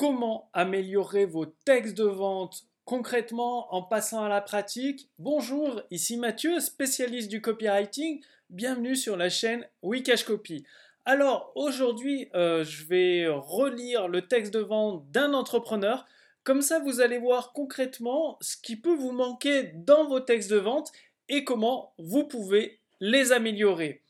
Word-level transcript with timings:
comment 0.00 0.48
améliorer 0.54 1.26
vos 1.26 1.44
textes 1.44 1.98
de 1.98 2.04
vente 2.04 2.62
concrètement 2.86 3.74
en 3.74 3.82
passant 3.82 4.24
à 4.24 4.30
la 4.30 4.40
pratique. 4.40 5.10
Bonjour, 5.18 5.82
ici 5.90 6.16
Mathieu, 6.16 6.58
spécialiste 6.58 7.30
du 7.30 7.42
copywriting. 7.42 8.22
Bienvenue 8.48 8.96
sur 8.96 9.18
la 9.18 9.28
chaîne 9.28 9.66
Wikash 9.82 10.24
Copy. 10.24 10.64
Alors 11.04 11.52
aujourd'hui, 11.54 12.30
euh, 12.34 12.64
je 12.64 12.86
vais 12.86 13.26
relire 13.28 14.08
le 14.08 14.22
texte 14.22 14.54
de 14.54 14.60
vente 14.60 15.04
d'un 15.10 15.34
entrepreneur. 15.34 16.06
Comme 16.44 16.62
ça, 16.62 16.78
vous 16.78 17.02
allez 17.02 17.18
voir 17.18 17.52
concrètement 17.52 18.38
ce 18.40 18.56
qui 18.56 18.76
peut 18.76 18.96
vous 18.96 19.12
manquer 19.12 19.64
dans 19.74 20.08
vos 20.08 20.20
textes 20.20 20.50
de 20.50 20.56
vente 20.56 20.92
et 21.28 21.44
comment 21.44 21.92
vous 21.98 22.24
pouvez 22.24 22.78
les 23.00 23.32
améliorer. 23.32 24.00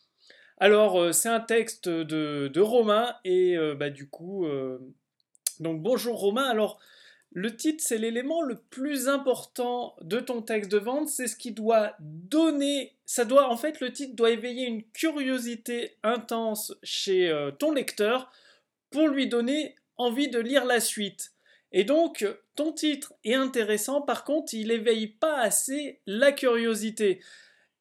Alors, 0.59 1.01
euh, 1.01 1.11
c'est 1.11 1.29
un 1.29 1.41
texte 1.41 1.89
de, 1.89 2.61
Romain 2.61 3.17
et 3.25 3.57
euh, 3.57 3.75
bah, 3.75 3.91
du 3.91 4.09
coup, 4.09 4.47
donc 5.61 5.83
bonjour 5.83 6.19
Romain. 6.19 6.45
Alors, 6.45 6.81
le 7.33 7.55
titre, 7.55 7.83
c'est 7.87 7.99
l'élément 7.99 8.43
le 8.43 8.59
plus 8.59 9.09
important 9.09 9.95
de 10.01 10.19
ton 10.19 10.43
texte 10.43 10.71
de 10.71 10.79
vente. 10.79 11.09
C'est 11.09 11.29
ce 11.29 11.37
qui 11.37 11.53
doit 11.53 11.95
donner. 12.01 12.97
Ça 13.07 13.25
doit, 13.25 13.49
en 13.51 13.57
fait, 13.57 13.81
le 13.81 13.93
titre 13.93 14.17
doit 14.17 14.31
éveiller 14.31 14.67
une 14.67 14.83
curiosité 14.83 15.97
intense 16.03 16.75
chez 16.83 17.29
euh, 17.29 17.53
ton 17.53 17.71
lecteur 17.71 18.33
pour 18.91 19.07
lui 19.07 19.29
donner 19.29 19.77
envie 19.97 20.29
de 20.29 20.41
lire 20.41 20.65
la 20.65 20.81
suite. 20.81 21.33
Et 21.73 21.85
donc, 21.85 22.27
ton 22.57 22.73
titre 22.73 23.13
est 23.23 23.35
intéressant, 23.35 24.03
par 24.03 24.25
contre, 24.25 24.55
il 24.55 24.73
éveille 24.73 25.07
pas 25.07 25.39
assez 25.39 26.01
la 26.07 26.33
curiosité. 26.33 27.21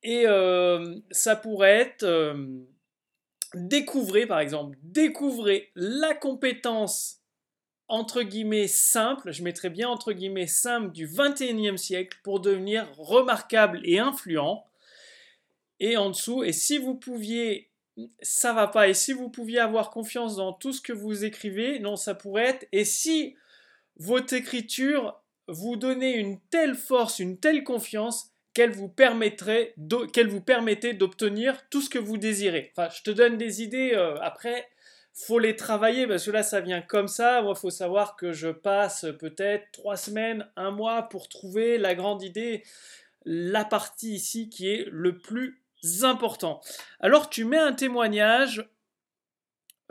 Et 0.03 0.27
euh, 0.27 0.95
ça 1.09 1.35
pourrait 1.35 1.79
être 1.79 2.03
euh, 2.03 2.35
découvrez, 3.55 4.27
par 4.27 4.39
exemple, 4.39 4.77
découvrez 4.83 5.71
la 5.75 6.13
compétence 6.13 7.18
entre 7.89 8.21
guillemets 8.21 8.67
simple, 8.67 9.31
je 9.31 9.43
mettrais 9.43 9.69
bien 9.69 9.89
entre 9.89 10.13
guillemets 10.13 10.47
simple 10.47 10.91
du 10.91 11.07
21e 11.07 11.77
siècle 11.77 12.19
pour 12.23 12.39
devenir 12.39 12.87
remarquable 12.97 13.81
et 13.83 13.99
influent. 13.99 14.65
Et 15.79 15.97
en 15.97 16.09
dessous, 16.09 16.43
et 16.43 16.53
si 16.53 16.77
vous 16.77 16.95
pouviez, 16.95 17.69
ça 18.21 18.53
va 18.53 18.67
pas, 18.67 18.87
et 18.87 18.93
si 18.93 19.11
vous 19.13 19.29
pouviez 19.29 19.59
avoir 19.59 19.89
confiance 19.89 20.35
dans 20.35 20.53
tout 20.53 20.71
ce 20.71 20.81
que 20.81 20.93
vous 20.93 21.25
écrivez, 21.25 21.79
non, 21.79 21.95
ça 21.95 22.13
pourrait 22.15 22.49
être, 22.49 22.67
et 22.71 22.85
si 22.85 23.35
votre 23.97 24.33
écriture 24.33 25.19
vous 25.47 25.75
donnait 25.75 26.13
une 26.13 26.39
telle 26.51 26.75
force, 26.75 27.19
une 27.19 27.39
telle 27.39 27.63
confiance 27.63 28.31
qu'elle 28.53 28.71
vous 28.71 28.89
permettrait, 28.89 29.73
permettait 30.45 30.93
d'obtenir 30.93 31.67
tout 31.69 31.81
ce 31.81 31.89
que 31.89 31.99
vous 31.99 32.17
désirez. 32.17 32.71
Enfin, 32.75 32.89
je 32.95 33.03
te 33.03 33.11
donne 33.11 33.37
des 33.37 33.63
idées 33.63 33.93
euh, 33.93 34.15
après 34.21 34.67
faut 35.13 35.39
les 35.39 35.55
travailler 35.55 36.07
parce 36.07 36.25
que 36.25 36.31
là 36.31 36.43
ça 36.43 36.61
vient 36.61 36.81
comme 36.81 37.07
ça. 37.07 37.41
Moi, 37.41 37.53
il 37.55 37.59
faut 37.59 37.69
savoir 37.69 38.15
que 38.15 38.31
je 38.31 38.49
passe 38.49 39.05
peut-être 39.19 39.65
trois 39.71 39.97
semaines, 39.97 40.47
un 40.55 40.71
mois 40.71 41.03
pour 41.03 41.29
trouver 41.29 41.77
la 41.77 41.95
grande 41.95 42.23
idée, 42.23 42.63
la 43.25 43.65
partie 43.65 44.13
ici 44.13 44.49
qui 44.49 44.69
est 44.69 44.85
le 44.91 45.17
plus 45.17 45.61
important. 46.03 46.61
Alors 46.99 47.29
tu 47.29 47.45
mets 47.45 47.57
un 47.57 47.73
témoignage. 47.73 48.69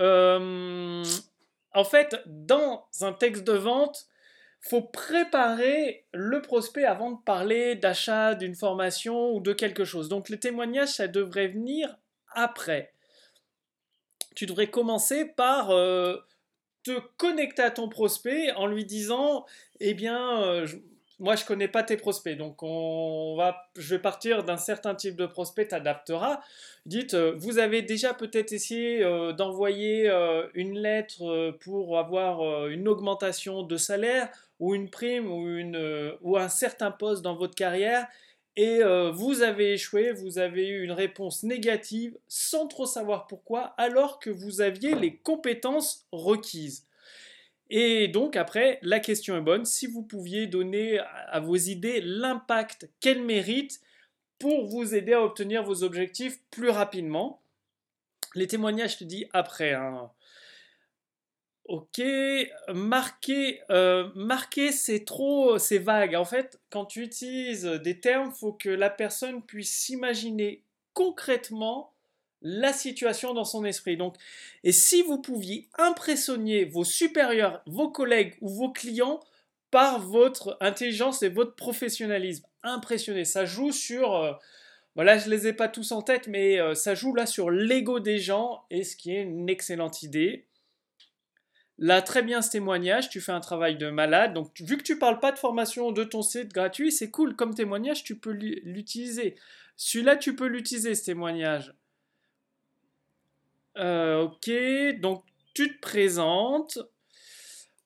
Euh, 0.00 1.04
en 1.74 1.84
fait, 1.84 2.22
dans 2.26 2.86
un 3.00 3.12
texte 3.12 3.44
de 3.44 3.52
vente, 3.52 4.08
faut 4.60 4.82
préparer 4.82 6.06
le 6.12 6.42
prospect 6.42 6.84
avant 6.84 7.12
de 7.12 7.22
parler 7.24 7.74
d'achat 7.74 8.34
d'une 8.34 8.54
formation 8.54 9.32
ou 9.32 9.40
de 9.40 9.52
quelque 9.52 9.84
chose. 9.84 10.08
Donc 10.08 10.28
les 10.28 10.38
témoignages, 10.38 10.94
ça 10.94 11.08
devrait 11.08 11.48
venir 11.48 11.96
après 12.34 12.92
tu 14.38 14.46
devrais 14.46 14.68
commencer 14.68 15.24
par 15.24 15.72
euh, 15.72 16.16
te 16.84 16.92
connecter 17.16 17.60
à 17.60 17.72
ton 17.72 17.88
prospect 17.88 18.52
en 18.52 18.68
lui 18.68 18.84
disant, 18.84 19.44
eh 19.80 19.94
bien, 19.94 20.40
euh, 20.44 20.64
moi 21.18 21.34
je 21.34 21.44
connais 21.44 21.66
pas 21.66 21.82
tes 21.82 21.96
prospects, 21.96 22.38
donc 22.38 22.62
on 22.62 23.34
va, 23.36 23.68
je 23.76 23.96
vais 23.96 24.00
partir 24.00 24.44
d'un 24.44 24.56
certain 24.56 24.94
type 24.94 25.16
de 25.16 25.26
prospect, 25.26 25.66
t'adapteras. 25.66 26.40
Dites, 26.86 27.14
euh, 27.14 27.34
vous 27.36 27.58
avez 27.58 27.82
déjà 27.82 28.14
peut-être 28.14 28.52
essayé 28.52 29.00
d'envoyer 29.36 30.08
une 30.54 30.78
lettre 30.78 31.50
pour 31.58 31.98
avoir 31.98 32.68
une 32.68 32.86
augmentation 32.86 33.64
de 33.64 33.76
salaire 33.76 34.28
ou 34.60 34.72
une 34.72 34.88
prime 34.88 35.28
ou, 35.32 35.48
une, 35.48 36.14
ou 36.22 36.36
un 36.36 36.48
certain 36.48 36.92
poste 36.92 37.22
dans 37.22 37.34
votre 37.34 37.56
carrière 37.56 38.06
et 38.58 38.82
euh, 38.82 39.12
vous 39.12 39.42
avez 39.42 39.74
échoué, 39.74 40.10
vous 40.10 40.38
avez 40.38 40.66
eu 40.66 40.82
une 40.82 40.90
réponse 40.90 41.44
négative 41.44 42.18
sans 42.26 42.66
trop 42.66 42.86
savoir 42.86 43.28
pourquoi, 43.28 43.66
alors 43.78 44.18
que 44.18 44.30
vous 44.30 44.60
aviez 44.60 44.96
les 44.96 45.14
compétences 45.14 46.08
requises. 46.10 46.84
Et 47.70 48.08
donc 48.08 48.34
après, 48.34 48.80
la 48.82 48.98
question 48.98 49.36
est 49.36 49.42
bonne, 49.42 49.64
si 49.64 49.86
vous 49.86 50.02
pouviez 50.02 50.48
donner 50.48 50.98
à 50.98 51.38
vos 51.38 51.54
idées 51.54 52.00
l'impact 52.00 52.90
qu'elles 52.98 53.22
méritent 53.22 53.80
pour 54.40 54.66
vous 54.66 54.92
aider 54.92 55.12
à 55.12 55.22
obtenir 55.22 55.62
vos 55.62 55.84
objectifs 55.84 56.40
plus 56.50 56.70
rapidement. 56.70 57.40
Les 58.34 58.48
témoignages, 58.48 58.94
je 58.94 58.98
te 58.98 59.04
dis 59.04 59.26
après. 59.32 59.74
Hein. 59.74 60.10
Ok, 61.68 62.00
marquer, 62.72 63.60
euh, 63.68 64.08
c'est 64.72 65.04
trop, 65.04 65.58
c'est 65.58 65.76
vague. 65.76 66.16
En 66.16 66.24
fait, 66.24 66.58
quand 66.70 66.86
tu 66.86 67.02
utilises 67.02 67.64
des 67.66 68.00
termes, 68.00 68.32
faut 68.32 68.54
que 68.54 68.70
la 68.70 68.88
personne 68.88 69.42
puisse 69.42 69.70
s'imaginer 69.70 70.62
concrètement 70.94 71.92
la 72.40 72.72
situation 72.72 73.34
dans 73.34 73.44
son 73.44 73.66
esprit. 73.66 73.98
Donc, 73.98 74.16
et 74.64 74.72
si 74.72 75.02
vous 75.02 75.20
pouviez 75.20 75.68
impressionner 75.76 76.64
vos 76.64 76.84
supérieurs, 76.84 77.60
vos 77.66 77.90
collègues 77.90 78.36
ou 78.40 78.48
vos 78.48 78.70
clients 78.70 79.20
par 79.70 80.00
votre 80.00 80.56
intelligence 80.60 81.22
et 81.22 81.28
votre 81.28 81.54
professionnalisme, 81.54 82.46
impressionner, 82.62 83.26
ça 83.26 83.44
joue 83.44 83.72
sur, 83.72 84.16
euh, 84.16 84.32
voilà, 84.94 85.18
je 85.18 85.28
les 85.28 85.48
ai 85.48 85.52
pas 85.52 85.68
tous 85.68 85.92
en 85.92 86.00
tête, 86.00 86.28
mais 86.28 86.58
euh, 86.58 86.74
ça 86.74 86.94
joue 86.94 87.14
là 87.14 87.26
sur 87.26 87.50
l'ego 87.50 88.00
des 88.00 88.18
gens 88.18 88.64
et 88.70 88.84
ce 88.84 88.96
qui 88.96 89.14
est 89.14 89.22
une 89.22 89.50
excellente 89.50 90.02
idée. 90.02 90.46
Là, 91.78 92.02
très 92.02 92.22
bien 92.22 92.42
ce 92.42 92.50
témoignage, 92.50 93.08
tu 93.08 93.20
fais 93.20 93.30
un 93.30 93.40
travail 93.40 93.76
de 93.76 93.88
malade. 93.88 94.34
Donc, 94.34 94.50
vu 94.60 94.76
que 94.76 94.82
tu 94.82 94.98
parles 94.98 95.20
pas 95.20 95.30
de 95.30 95.38
formation 95.38 95.92
de 95.92 96.02
ton 96.02 96.22
site 96.22 96.52
gratuit, 96.52 96.90
c'est 96.90 97.10
cool. 97.10 97.36
Comme 97.36 97.54
témoignage, 97.54 98.02
tu 98.02 98.18
peux 98.18 98.32
l'utiliser. 98.32 99.36
Celui-là, 99.76 100.16
tu 100.16 100.34
peux 100.34 100.46
l'utiliser, 100.46 100.96
ce 100.96 101.04
témoignage. 101.04 101.72
Euh, 103.76 104.22
ok, 104.22 104.50
donc 105.00 105.24
tu 105.54 105.76
te 105.76 105.80
présentes. 105.80 106.80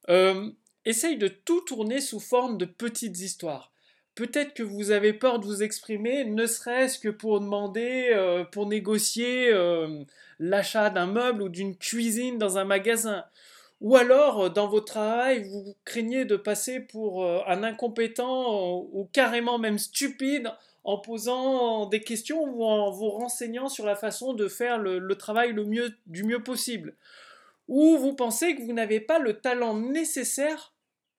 Euh, 0.08 0.50
essaye 0.86 1.18
de 1.18 1.28
tout 1.28 1.60
tourner 1.60 2.00
sous 2.00 2.18
forme 2.18 2.56
de 2.56 2.64
petites 2.64 3.20
histoires. 3.20 3.72
Peut-être 4.14 4.54
que 4.54 4.62
vous 4.62 4.90
avez 4.90 5.12
peur 5.12 5.38
de 5.38 5.44
vous 5.44 5.62
exprimer, 5.62 6.24
ne 6.24 6.46
serait-ce 6.46 6.98
que 6.98 7.10
pour 7.10 7.40
demander, 7.40 8.10
euh, 8.12 8.44
pour 8.44 8.66
négocier 8.66 9.52
l'achat 10.38 10.88
d'un 10.88 11.06
meuble 11.06 11.42
ou 11.42 11.48
d'une 11.50 11.76
cuisine 11.76 12.38
dans 12.38 12.56
un 12.56 12.64
magasin 12.64 13.24
ou 13.82 13.96
alors, 13.96 14.44
euh, 14.44 14.48
dans 14.48 14.68
votre 14.68 14.86
travail, 14.86 15.42
vous 15.42 15.74
craignez 15.84 16.24
de 16.24 16.36
passer 16.36 16.78
pour 16.78 17.24
euh, 17.24 17.40
un 17.48 17.64
incompétent 17.64 18.78
ou 18.92 19.08
carrément 19.12 19.58
même 19.58 19.78
stupide 19.78 20.52
en 20.84 20.98
posant 20.98 21.86
des 21.86 22.00
questions 22.00 22.44
ou 22.44 22.64
en 22.64 22.92
vous 22.92 23.10
renseignant 23.10 23.68
sur 23.68 23.84
la 23.84 23.96
façon 23.96 24.34
de 24.34 24.46
faire 24.46 24.78
le, 24.78 25.14
travail 25.16 25.52
le 25.52 25.64
mieux, 25.64 25.92
du 26.06 26.22
mieux 26.22 26.42
possible. 26.42 26.94
Ou 27.66 27.98
vous 27.98 28.14
pensez 28.14 28.54
que 28.54 28.62
vous 28.62 28.72
n'avez 28.72 29.00
pas 29.00 29.18
le 29.18 29.40
talent 29.40 29.76
nécessaire 29.76 30.72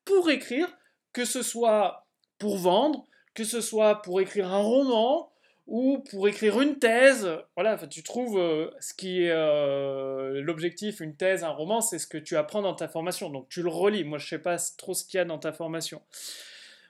pour 0.06 0.30
écrire, 0.30 0.68
que 1.12 1.25
ce 1.25 1.41
soit 1.41 2.07
pour 2.40 2.57
vendre, 2.57 3.06
que 3.34 3.44
ce 3.44 3.59
soit 3.59 4.01
pour 4.01 4.22
écrire 4.22 4.47
un 4.47 4.62
roman, 4.62 5.32
ou 5.66 6.00
pour 6.09 6.28
écrire 6.28 6.59
une 6.59 6.78
thèse, 6.78 7.28
voilà, 7.56 7.78
tu 7.88 8.03
trouves 8.03 8.38
euh, 8.38 8.69
ce 8.79 8.94
qui 8.94 9.24
est 9.24 9.31
euh, 9.31 10.41
l'objectif, 10.41 11.00
une 11.00 11.16
thèse, 11.16 11.44
un 11.44 11.50
roman, 11.50 11.79
c'est 11.79 12.00
ce 12.00 12.07
que 12.07 12.18
tu 12.18 12.35
apprends 12.35 12.62
dans 12.62 12.74
ta 12.75 12.90
formation. 12.90 13.29
Donc 13.29 13.47
tu 13.50 13.62
le 13.62 13.69
relis. 13.69 14.03
Moi, 14.03 14.18
je 14.18 14.28
sais 14.28 14.39
pas 14.39 14.57
trop 14.77 14.94
ce 14.94 15.06
qu'il 15.06 15.18
y 15.18 15.21
a 15.21 15.25
dans 15.25 15.39
ta 15.39 15.54
formation. 15.54 16.01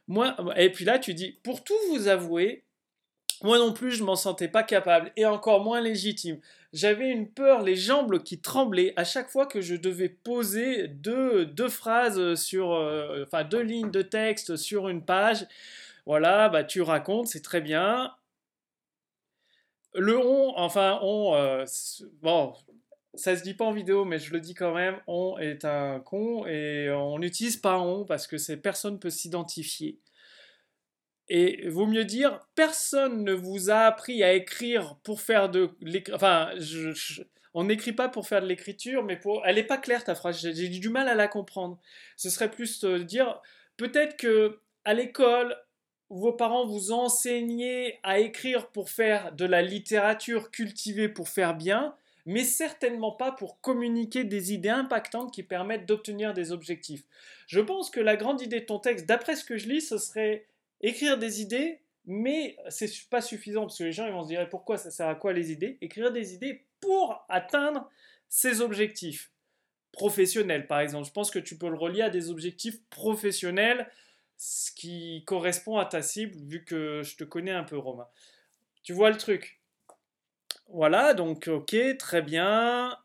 Moi, 0.08 0.36
et 0.58 0.72
puis 0.72 0.86
là, 0.86 0.98
tu 0.98 1.14
dis, 1.14 1.40
pour 1.44 1.64
tout 1.64 1.78
vous 1.92 2.08
avouer, 2.08 2.64
moi 3.44 3.60
non 3.60 3.74
plus, 3.74 3.92
je 3.92 4.04
m'en 4.04 4.16
sentais 4.16 4.48
pas 4.48 4.64
capable 4.64 5.12
et 5.18 5.26
encore 5.26 5.64
moins 5.64 5.80
légitime. 5.80 6.40
J'avais 6.74 7.10
une 7.10 7.30
peur, 7.30 7.62
les 7.62 7.76
jambes 7.76 8.24
qui 8.24 8.42
tremblaient 8.42 8.94
à 8.96 9.04
chaque 9.04 9.30
fois 9.30 9.46
que 9.46 9.62
je 9.62 9.76
devais 9.76 10.10
poser 10.10 10.88
deux, 10.88 11.46
deux 11.46 11.70
phrases 11.70 12.36
sur, 12.36 12.74
euh, 12.74 13.24
enfin 13.24 13.44
deux 13.44 13.62
lignes 13.62 13.92
de 13.92 14.02
texte 14.02 14.56
sur 14.56 14.90
une 14.90 15.06
page. 15.06 15.46
Voilà, 16.06 16.50
bah 16.50 16.64
tu 16.64 16.82
racontes, 16.82 17.28
c'est 17.28 17.44
très 17.44 17.62
bien 17.62 18.14
le 19.96 20.18
on, 20.18 20.58
enfin, 20.58 21.00
on, 21.02 21.36
euh, 21.36 21.66
bon, 22.22 22.54
ça 23.14 23.36
se 23.36 23.44
dit 23.44 23.54
pas 23.54 23.66
en 23.66 23.74
vidéo, 23.74 24.06
mais 24.06 24.20
je 24.20 24.34
le 24.34 24.40
dis 24.40 24.54
quand 24.54 24.74
même, 24.74 25.00
on 25.08 25.38
est 25.38 25.66
un 25.66 26.00
con 26.00 26.46
et 26.48 26.90
on 26.92 27.20
n'utilise 27.20 27.58
pas 27.58 27.80
on 27.80 28.06
parce 28.06 28.28
que 28.28 28.38
c'est 28.38 28.58
personne 28.58 29.00
peut 29.00 29.10
s'identifier. 29.10 30.00
Et 31.30 31.70
vaut 31.70 31.86
mieux 31.86 32.06
dire, 32.06 32.40
personne 32.56 33.24
ne 33.24 33.34
vous 33.34 33.70
a 33.70 33.82
appris 33.82 34.24
à 34.24 34.34
écrire 34.34 34.98
pour 35.04 35.22
faire 35.22 35.50
de 35.50 35.70
l'écriture. 35.80 36.16
Enfin, 36.16 36.52
On 37.54 37.64
n'écrit 37.64 37.94
pas 37.94 38.10
pour 38.10 38.28
faire 38.28 38.42
de 38.42 38.48
l'écriture, 38.48 39.04
mais 39.04 39.16
pour. 39.16 39.42
Elle 39.46 39.56
n'est 39.56 39.64
pas 39.64 39.78
claire 39.78 40.04
ta 40.04 40.16
phrase. 40.16 40.40
J'ai 40.42 40.70
du 40.70 40.90
mal 40.90 41.08
à 41.08 41.16
la 41.16 41.28
comprendre. 41.28 41.80
Ce 42.18 42.30
serait 42.30 42.52
plus 42.52 42.80
de 42.82 42.98
dire 42.98 43.42
peut-être 43.78 44.18
que 44.18 44.60
à 44.86 44.94
l'école, 44.94 45.56
vos 46.10 46.34
parents 46.34 46.66
vous 46.66 46.92
enseignaient 46.92 48.00
à 48.04 48.20
écrire 48.20 48.68
pour 48.68 48.90
faire 48.90 49.32
de 49.34 49.46
la 49.46 49.62
littérature 49.62 50.52
cultivée 50.52 51.10
pour 51.10 51.30
faire 51.30 51.56
bien, 51.56 51.96
mais 52.26 52.44
certainement 52.44 53.12
pas 53.12 53.32
pour 53.32 53.60
communiquer 53.62 54.24
des 54.24 54.54
idées 54.54 54.70
impactantes 54.70 55.34
qui 55.34 55.44
permettent 55.44 55.86
d'obtenir 55.86 56.34
des 56.34 56.52
objectifs. 56.52 57.04
Je 57.48 57.60
pense 57.60 57.90
que 57.90 58.00
la 58.00 58.16
grande 58.16 58.42
idée 58.42 58.62
de 58.62 58.66
ton 58.66 58.80
texte, 58.80 59.06
d'après 59.06 59.36
ce 59.36 59.44
que 59.44 59.58
je 59.58 59.68
lis, 59.68 59.82
ce 59.82 59.98
serait 59.98 60.46
écrire 60.82 61.18
des 61.18 61.42
idées, 61.42 61.80
mais 62.06 62.58
c'est 62.70 62.90
pas 63.10 63.22
suffisant 63.22 63.62
parce 63.62 63.78
que 63.78 63.84
les 63.84 63.92
gens 63.92 64.06
ils 64.06 64.14
vont 64.14 64.24
se 64.24 64.30
dire 64.30 64.48
pourquoi 64.50 64.78
ça 64.78 64.92
sert 64.92 65.08
à 65.08 65.16
quoi 65.16 65.34
les 65.34 65.52
idées? 65.52 65.78
Écrire 65.82 66.12
des 66.12 66.34
idées 66.34 66.64
pour 66.80 67.26
atteindre 67.30 67.90
ces 68.30 68.62
objectifs 68.62 69.32
professionnels, 69.92 70.68
par 70.68 70.80
exemple. 70.80 71.08
Je 71.08 71.12
pense 71.12 71.32
que 71.32 71.40
tu 71.40 71.58
peux 71.58 71.70
le 71.70 71.78
relier 71.78 72.02
à 72.02 72.10
des 72.10 72.30
objectifs 72.30 72.82
professionnels, 72.90 73.88
ce 74.46 74.74
qui 74.74 75.24
correspond 75.26 75.78
à 75.78 75.86
ta 75.86 76.02
cible, 76.02 76.36
vu 76.36 76.66
que 76.66 77.02
je 77.02 77.16
te 77.16 77.24
connais 77.24 77.54
un 77.54 77.64
peu, 77.64 77.78
Romain. 77.78 78.10
Tu 78.84 78.92
vois 78.92 79.10
le 79.10 79.18
truc 79.18 79.62
Voilà, 80.68 81.14
donc 81.14 81.48
ok, 81.48 81.74
très 81.98 82.22
bien. 82.22 82.98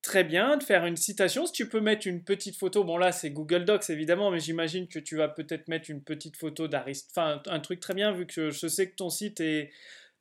Très 0.00 0.22
bien, 0.22 0.56
de 0.56 0.62
faire 0.62 0.86
une 0.86 0.96
citation. 0.96 1.46
Si 1.46 1.52
tu 1.52 1.68
peux 1.68 1.80
mettre 1.80 2.06
une 2.06 2.22
petite 2.22 2.56
photo, 2.56 2.84
bon 2.84 2.96
là 2.96 3.10
c'est 3.10 3.30
Google 3.30 3.64
Docs 3.64 3.90
évidemment, 3.90 4.30
mais 4.30 4.38
j'imagine 4.38 4.86
que 4.86 5.00
tu 5.00 5.16
vas 5.16 5.26
peut-être 5.26 5.66
mettre 5.66 5.90
une 5.90 6.04
petite 6.04 6.36
photo 6.36 6.68
d'Arist. 6.68 7.10
Enfin, 7.10 7.42
un 7.46 7.58
truc 7.58 7.80
très 7.80 7.94
bien, 7.94 8.12
vu 8.12 8.24
que 8.24 8.50
je 8.50 8.68
sais 8.68 8.88
que 8.88 8.94
ton 8.94 9.10
site 9.10 9.40
est 9.40 9.72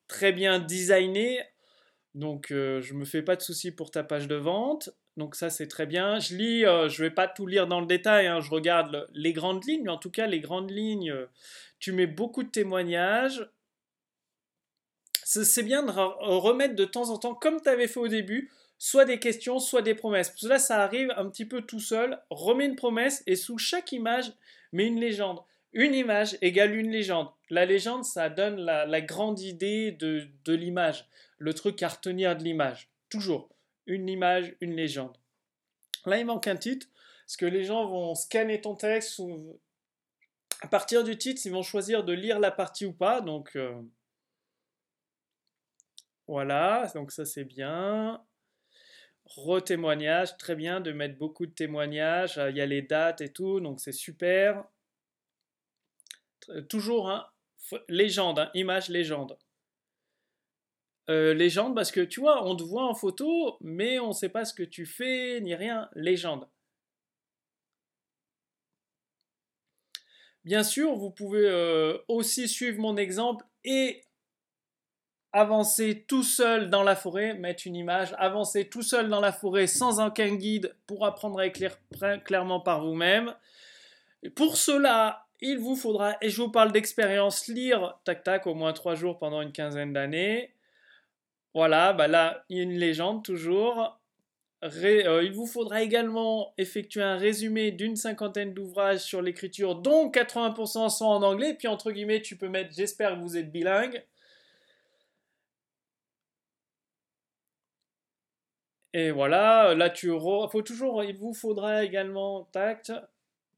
très 0.07 0.33
bien 0.33 0.57
designé. 0.57 1.43
Donc 2.17 2.49
euh, 2.49 2.81
je 2.81 2.95
me 2.95 3.05
fais 3.05 3.21
pas 3.21 3.35
de 3.35 3.43
soucis 3.43 3.69
pour 3.69 3.91
ta 3.91 4.03
page 4.03 4.27
de 4.27 4.33
vente. 4.33 4.89
Donc 5.17 5.35
ça 5.35 5.51
c'est 5.51 5.67
très 5.67 5.85
bien. 5.85 6.17
Je 6.19 6.35
lis, 6.35 6.65
euh, 6.65 6.89
je 6.89 7.03
vais 7.03 7.11
pas 7.11 7.27
tout 7.27 7.45
lire 7.45 7.67
dans 7.67 7.79
le 7.79 7.85
détail, 7.85 8.25
hein. 8.25 8.41
je 8.41 8.49
regarde 8.49 9.07
les 9.13 9.33
grandes 9.33 9.63
lignes, 9.65 9.83
mais 9.83 9.91
en 9.91 9.99
tout 9.99 10.09
cas 10.09 10.25
les 10.25 10.39
grandes 10.39 10.71
lignes, 10.71 11.11
euh, 11.11 11.27
tu 11.77 11.91
mets 11.91 12.07
beaucoup 12.07 12.41
de 12.41 12.49
témoignages. 12.49 13.47
C'est 15.23 15.61
bien 15.61 15.83
de 15.83 15.91
remettre 15.91 16.75
de 16.75 16.85
temps 16.85 17.11
en 17.11 17.19
temps, 17.19 17.35
comme 17.35 17.61
tu 17.61 17.69
avais 17.69 17.87
fait 17.87 17.99
au 17.99 18.07
début, 18.07 18.49
soit 18.79 19.05
des 19.05 19.19
questions, 19.19 19.59
soit 19.59 19.83
des 19.83 19.93
promesses. 19.93 20.29
Parce 20.29 20.43
là 20.43 20.57
ça 20.57 20.81
arrive 20.81 21.13
un 21.17 21.29
petit 21.29 21.45
peu 21.45 21.61
tout 21.61 21.79
seul. 21.79 22.19
Remets 22.31 22.65
une 22.65 22.75
promesse 22.75 23.21
et 23.27 23.35
sous 23.35 23.59
chaque 23.59 23.91
image, 23.91 24.33
mets 24.71 24.87
une 24.87 24.99
légende. 24.99 25.41
Une 25.73 25.93
image 25.93 26.37
égale 26.41 26.75
une 26.75 26.91
légende. 26.91 27.29
La 27.49 27.65
légende, 27.65 28.03
ça 28.03 28.29
donne 28.29 28.57
la, 28.57 29.01
grande 29.01 29.39
idée 29.39 29.91
de, 29.91 30.29
l'image 30.47 31.07
le 31.37 31.53
truc 31.53 31.83
à 31.83 31.89
retenir 31.89 32.35
de 32.35 32.43
l'image. 32.43 32.89
Toujours. 33.09 33.49
Une 33.85 34.09
image, 34.09 34.55
une 34.59 34.75
légende. 34.75 35.17
Là, 36.05 36.17
il 36.17 36.25
manque 36.25 36.47
un 36.47 36.55
titre, 36.55 36.87
parce 37.25 37.37
que 37.37 37.45
les 37.45 37.63
gens 37.63 37.87
vont 37.87 38.15
scanner 38.15 38.59
ton 38.61 38.75
texte 38.75 39.19
ou 39.19 39.59
à 40.61 40.67
partir 40.67 41.03
du 41.03 41.17
titre, 41.17 41.41
ils 41.45 41.51
vont 41.51 41.63
choisir 41.63 42.03
de 42.03 42.13
lire 42.13 42.39
la 42.39 42.51
partie 42.51 42.85
ou 42.85 42.93
pas. 42.93 43.21
Donc 43.21 43.55
euh, 43.55 43.79
voilà, 46.27 46.91
donc 46.95 47.11
ça 47.11 47.25
c'est 47.25 47.43
bien. 47.43 48.23
Retémoignage, 49.25 50.37
très 50.37 50.55
bien 50.55 50.79
de 50.79 50.91
mettre 50.91 51.17
beaucoup 51.17 51.45
de 51.45 51.51
témoignages. 51.51 52.39
Il 52.49 52.55
y 52.55 52.61
a 52.61 52.65
les 52.65 52.81
dates 52.81 53.21
et 53.21 53.31
tout, 53.31 53.59
donc 53.59 53.79
c'est 53.79 53.91
super. 53.91 54.63
Toujours, 56.69 57.09
hein, 57.09 57.27
légende, 57.89 58.39
hein, 58.39 58.51
image 58.53 58.89
légende. 58.89 59.37
Euh, 61.09 61.33
légende 61.33 61.73
parce 61.73 61.91
que 61.91 62.01
tu 62.01 62.19
vois, 62.19 62.45
on 62.45 62.55
te 62.55 62.63
voit 62.63 62.85
en 62.85 62.93
photo, 62.93 63.57
mais 63.61 63.99
on 63.99 64.09
ne 64.09 64.13
sait 64.13 64.29
pas 64.29 64.43
ce 64.43 64.53
que 64.53 64.63
tu 64.63 64.85
fais 64.85 65.39
ni 65.41 65.55
rien. 65.55 65.89
Légende. 65.93 66.47
Bien 70.43 70.63
sûr, 70.63 70.95
vous 70.95 71.11
pouvez 71.11 71.45
euh, 71.45 71.97
aussi 72.07 72.47
suivre 72.47 72.79
mon 72.79 72.95
exemple 72.97 73.45
et 73.63 74.01
avancer 75.33 76.05
tout 76.07 76.23
seul 76.23 76.69
dans 76.69 76.83
la 76.83 76.95
forêt, 76.95 77.33
mettre 77.33 77.67
une 77.67 77.75
image, 77.75 78.15
avancer 78.17 78.69
tout 78.69 78.81
seul 78.81 79.09
dans 79.09 79.19
la 79.19 79.31
forêt 79.31 79.67
sans 79.67 80.05
aucun 80.05 80.35
guide 80.35 80.75
pour 80.87 81.05
apprendre 81.05 81.39
à 81.39 81.45
écrire 81.45 81.77
clairement 82.23 82.59
par 82.59 82.83
vous-même. 82.83 83.35
Pour 84.35 84.57
cela, 84.57 85.26
il 85.41 85.57
vous 85.59 85.75
faudra, 85.75 86.17
et 86.21 86.29
je 86.29 86.41
vous 86.41 86.51
parle 86.51 86.71
d'expérience, 86.71 87.47
lire 87.47 87.99
tac 88.03 88.23
tac 88.23 88.47
au 88.47 88.53
moins 88.53 88.73
trois 88.73 88.95
jours 88.95 89.19
pendant 89.19 89.41
une 89.41 89.51
quinzaine 89.51 89.93
d'années 89.93 90.53
voilà, 91.57 91.91
bah 91.91 92.07
là, 92.07 92.45
une 92.51 92.73
légende 92.77 93.23
toujours. 93.23 93.99
Euh, 94.63 95.23
il 95.23 95.31
vous 95.33 95.47
faudra 95.47 95.81
également 95.81 96.53
effectuer 96.59 97.01
un 97.01 97.17
résumé 97.17 97.71
d'une 97.71 97.95
cinquantaine 97.95 98.53
d'ouvrages 98.53 98.99
sur 98.99 99.23
l'écriture, 99.23 99.73
dont 99.75 100.11
80% 100.11 100.89
sont 100.89 101.05
en 101.05 101.23
anglais. 101.23 101.55
Puis 101.55 101.67
entre 101.67 101.91
guillemets, 101.91 102.21
tu 102.21 102.37
peux 102.37 102.47
mettre 102.47 102.73
J'espère 102.75 103.15
que 103.15 103.21
vous 103.21 103.37
êtes 103.37 103.51
bilingue. 103.51 104.05
Et 108.93 109.09
voilà, 109.11 109.73
là 109.73 109.89
tu 109.89 110.11
toujours, 110.65 111.03
il 111.03 111.17
vous 111.17 111.33
faudra 111.33 111.83
également 111.83 112.43
tact 112.51 112.91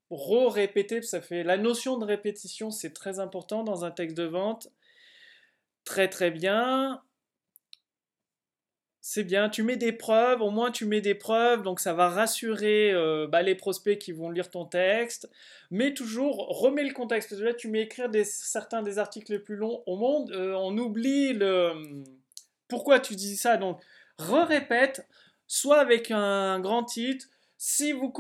re-répéter, 0.09 1.01
ça 1.01 1.21
fait 1.21 1.44
la 1.44 1.57
notion 1.57 1.97
de 1.97 2.06
répétition, 2.06 2.71
c'est 2.71 2.94
très 2.94 3.19
important 3.19 3.63
dans 3.63 3.85
un 3.85 3.91
texte 3.91 4.17
de 4.17 4.23
vente. 4.23 4.69
Très 5.85 6.07
très 6.07 6.31
bien 6.31 7.01
c'est 9.11 9.23
bien, 9.23 9.50
tu 9.50 9.63
mets 9.63 9.75
des 9.75 9.91
preuves, 9.91 10.41
au 10.41 10.51
moins 10.51 10.69
tu 10.69 10.85
mets 10.85 11.01
des 11.01 11.15
preuves, 11.15 11.63
donc 11.63 11.79
ça 11.79 11.94
va 11.94 12.09
rassurer 12.09 12.91
euh, 12.91 13.27
bah, 13.27 13.41
les 13.41 13.56
prospects 13.56 13.97
qui 13.97 14.11
vont 14.11 14.29
lire 14.29 14.51
ton 14.51 14.65
texte, 14.65 15.29
mais 15.71 15.95
toujours 15.95 16.47
remets 16.59 16.83
le 16.83 16.94
contexte. 16.94 17.31
Là, 17.31 17.56
tu 17.56 17.69
mets 17.69 17.81
écrire 17.81 18.09
certains 18.23 18.83
des 18.83 19.00
articles 19.00 19.31
les 19.31 19.39
plus 19.39 19.56
longs 19.56 19.81
au 19.88 19.95
monde, 19.95 20.31
euh, 20.31 20.53
on 20.53 20.77
oublie 20.77 21.33
le 21.33 21.73
pourquoi 22.67 23.00
tu 23.00 23.15
dis 23.15 23.35
ça, 23.35 23.57
donc 23.57 23.81
re-répète, 24.19 25.07
soit 25.47 25.79
avec 25.79 26.11
un 26.11 26.59
grand 26.59 26.83
titre, 26.83 27.25
si 27.61 27.91
vous 27.91 28.13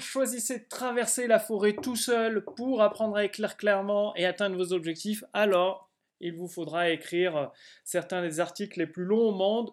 choisissez 0.00 0.60
de 0.60 0.64
traverser 0.68 1.26
la 1.26 1.38
forêt 1.38 1.74
tout 1.74 1.94
seul 1.94 2.42
pour 2.56 2.80
apprendre 2.80 3.16
à 3.16 3.24
écrire 3.24 3.58
clairement 3.58 4.16
et 4.16 4.24
atteindre 4.24 4.56
vos 4.56 4.72
objectifs, 4.72 5.24
alors 5.34 5.90
il 6.20 6.34
vous 6.34 6.48
faudra 6.48 6.88
écrire 6.88 7.52
certains 7.84 8.22
des 8.22 8.40
articles 8.40 8.78
les 8.78 8.86
plus 8.86 9.04
longs 9.04 9.28
au 9.28 9.32
monde 9.32 9.72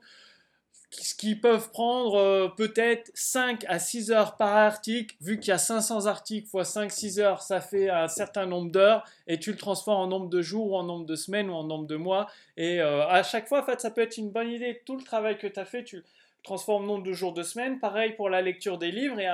ce 0.91 1.15
qui 1.15 1.35
peuvent 1.35 1.71
prendre 1.71 2.15
euh, 2.15 2.47
peut-être 2.47 3.11
5 3.13 3.65
à 3.67 3.79
6 3.79 4.11
heures 4.11 4.37
par 4.37 4.55
article, 4.55 5.15
vu 5.21 5.39
qu'il 5.39 5.49
y 5.49 5.51
a 5.51 5.57
500 5.57 6.05
articles 6.05 6.47
fois 6.47 6.63
5-6 6.63 7.19
heures, 7.19 7.41
ça 7.41 7.61
fait 7.61 7.89
un 7.89 8.07
certain 8.07 8.45
nombre 8.45 8.71
d'heures, 8.71 9.03
et 9.27 9.39
tu 9.39 9.51
le 9.51 9.57
transformes 9.57 10.01
en 10.01 10.07
nombre 10.07 10.29
de 10.29 10.41
jours, 10.41 10.71
ou 10.71 10.75
en 10.75 10.83
nombre 10.83 11.05
de 11.05 11.15
semaines, 11.15 11.49
ou 11.49 11.53
en 11.53 11.63
nombre 11.63 11.87
de 11.87 11.95
mois, 11.95 12.27
et 12.57 12.81
euh, 12.81 13.07
à 13.07 13.23
chaque 13.23 13.47
fois, 13.47 13.61
en 13.61 13.65
fait, 13.65 13.81
ça 13.81 13.91
peut 13.91 14.01
être 14.01 14.17
une 14.17 14.31
bonne 14.31 14.49
idée, 14.49 14.81
tout 14.85 14.97
le 14.97 15.03
travail 15.03 15.37
que 15.37 15.47
tu 15.47 15.59
as 15.59 15.65
fait, 15.65 15.83
tu 15.83 16.03
en 16.51 16.79
nombre 16.79 17.03
de 17.03 17.13
jours, 17.13 17.33
de 17.33 17.43
semaines, 17.43 17.79
pareil 17.79 18.13
pour 18.13 18.29
la 18.29 18.41
lecture 18.41 18.77
des 18.77 18.91
livres, 18.91 19.19
et 19.19 19.27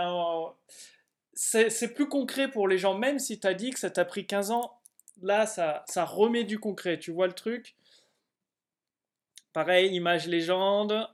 c'est 1.34 1.94
plus 1.94 2.08
concret 2.08 2.50
pour 2.50 2.68
les 2.68 2.77
gens, 2.77 2.98
même 2.98 3.20
si 3.20 3.39
tu 3.39 3.48
as 3.48 3.53
dit 3.53 3.72
que 3.72 3.80
ça 3.80 3.89
t'a 3.89 4.06
pris 4.06 4.25
15 4.25 4.51
ans, 4.51 4.80
là, 5.22 5.46
ça, 5.46 5.84
ça 5.88 6.06
remet 6.06 6.44
du 6.44 6.60
concret, 6.60 7.00
tu 7.00 7.12
vois 7.12 7.27
le 7.27 7.34
truc? 7.34 7.75
Pareil, 9.53 9.94
image 9.94 10.27
légende, 10.27 11.08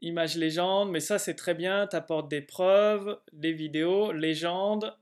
image 0.00 0.36
légende, 0.36 0.90
mais 0.90 1.00
ça 1.00 1.18
c'est 1.18 1.34
très 1.34 1.54
bien, 1.54 1.86
tu 1.86 1.96
apportes 1.96 2.28
des 2.28 2.40
preuves, 2.40 3.20
des 3.32 3.52
vidéos, 3.52 4.12
légende. 4.12 4.96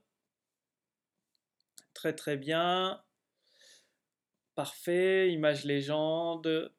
Très 1.93 2.13
très 2.13 2.37
bien. 2.37 3.01
Parfait, 4.55 5.31
image 5.31 5.63
légende. 5.63 6.73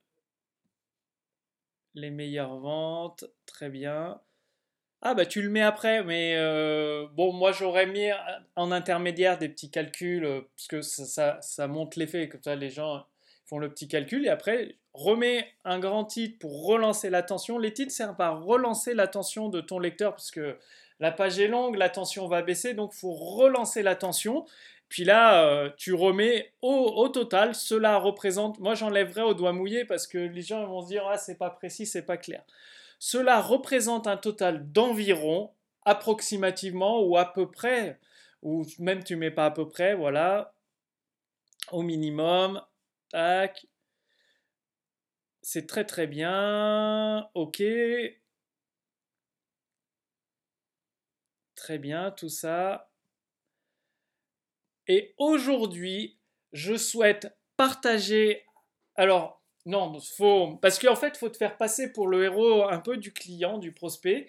Les 1.95 2.11
meilleures 2.11 2.57
ventes, 2.59 3.25
très 3.47 3.69
bien. 3.69 4.21
Ah 5.03 5.15
bah 5.15 5.25
tu 5.25 5.41
le 5.41 5.49
mets 5.49 5.63
après, 5.63 6.05
mais 6.05 6.35
euh, 6.37 7.07
bon 7.15 7.33
moi 7.33 7.53
j'aurais 7.53 7.87
mis 7.87 8.11
en 8.55 8.71
intermédiaire 8.71 9.39
des 9.39 9.49
petits 9.49 9.71
calculs, 9.71 10.25
euh, 10.25 10.43
parce 10.55 10.69
que 10.69 10.83
ça, 10.83 11.41
ça, 11.41 11.67
monte 11.69 11.97
l'effet, 11.97 12.29
comme 12.29 12.43
ça 12.43 12.55
les 12.55 12.69
gens 12.69 13.07
font 13.47 13.59
le 13.59 13.71
petit 13.71 13.89
calcul, 13.89 14.27
et 14.27 14.29
après 14.29 14.77
remets 14.93 15.49
un 15.65 15.79
grand 15.79 16.05
titre 16.05 16.39
pour 16.39 16.67
relancer 16.67 17.09
l'attention. 17.11 17.59
Les 17.59 17.73
titres 17.73 17.93
servent 17.93 18.21
à 18.21 18.31
relancer 18.31 18.93
l'attention 18.93 19.49
de 19.49 19.61
ton 19.61 19.79
lecteur 19.79 20.13
parce 20.13 20.31
que 20.31 20.59
la 20.99 21.13
page 21.13 21.39
est 21.39 21.49
longue, 21.49 21.77
l'attention 21.77 22.29
va 22.29 22.43
baisser, 22.43 22.75
donc 22.75 22.93
faut 22.93 23.15
relancer 23.15 23.83
l'attention. 23.83 24.45
Puis 24.91 25.05
là, 25.05 25.47
euh, 25.47 25.71
tu 25.79 25.95
remets 25.95 26.53
au, 26.63 27.09
total, 27.09 27.55
cela 27.55 27.99
représente, 27.99 28.59
moi 28.61 28.75
j'enlèverai 28.75 29.23
au 29.23 29.35
doigt 29.35 29.53
mouillé 29.53 29.85
parce 29.87 30.07
que 30.07 30.19
les 30.19 30.43
gens 30.43 30.67
vont 30.67 30.83
se 30.83 30.89
dire, 30.89 31.07
ah 31.09 31.17
c'est 31.17 31.39
pas 31.39 31.51
précis, 31.51 31.87
c'est 31.87 32.03
pas 32.05 32.19
clair. 32.19 32.45
Cela 32.99 33.41
représente 33.41 34.07
un 34.09 34.17
total 34.19 34.71
d'environ, 34.73 35.53
approximativement 35.85 37.03
ou 37.03 37.17
à 37.17 37.33
peu 37.33 37.51
près, 37.51 37.99
ou 38.43 38.67
même 38.81 39.05
tu 39.05 39.17
mets 39.17 39.31
pas 39.31 39.47
à 39.47 39.51
peu 39.53 39.69
près, 39.69 39.95
voilà, 39.95 40.55
au 41.73 41.83
minimum, 41.83 42.61
tac, 43.11 43.67
C'est 45.43 45.67
très 45.67 45.85
très 45.85 46.07
bien. 46.07 47.29
Ok. 47.35 47.63
Très 51.55 51.79
bien, 51.79 52.11
tout 52.11 52.29
ça. 52.29 52.90
Et 54.91 55.15
aujourd'hui, 55.19 56.19
je 56.53 56.75
souhaite 56.75 57.33
partager. 57.57 58.45
Alors, 58.97 59.41
non, 59.65 60.01
faut 60.01 60.57
parce 60.57 60.81
qu'en 60.81 60.97
fait, 60.97 61.13
il 61.15 61.19
faut 61.19 61.29
te 61.29 61.37
faire 61.37 61.57
passer 61.57 61.93
pour 61.93 62.09
le 62.09 62.25
héros 62.25 62.65
un 62.69 62.81
peu 62.81 62.97
du 62.97 63.13
client, 63.13 63.59
du 63.59 63.71
prospect. 63.71 64.27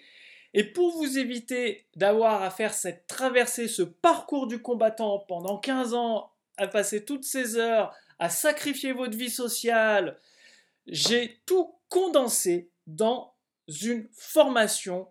Et 0.54 0.62
pour 0.62 0.92
vous 0.92 1.18
éviter 1.18 1.88
d'avoir 1.96 2.44
à 2.44 2.50
faire 2.50 2.74
cette 2.74 3.08
traversée, 3.08 3.66
ce 3.66 3.82
parcours 3.82 4.46
du 4.46 4.62
combattant 4.62 5.18
pendant 5.26 5.58
15 5.58 5.94
ans, 5.94 6.30
à 6.56 6.68
passer 6.68 7.04
toutes 7.04 7.24
ces 7.24 7.56
heures, 7.56 7.92
à 8.20 8.28
sacrifier 8.28 8.92
votre 8.92 9.18
vie 9.18 9.30
sociale, 9.30 10.20
j'ai 10.86 11.40
tout 11.44 11.74
condensé 11.88 12.70
dans 12.86 13.34
une 13.66 14.08
formation 14.12 15.08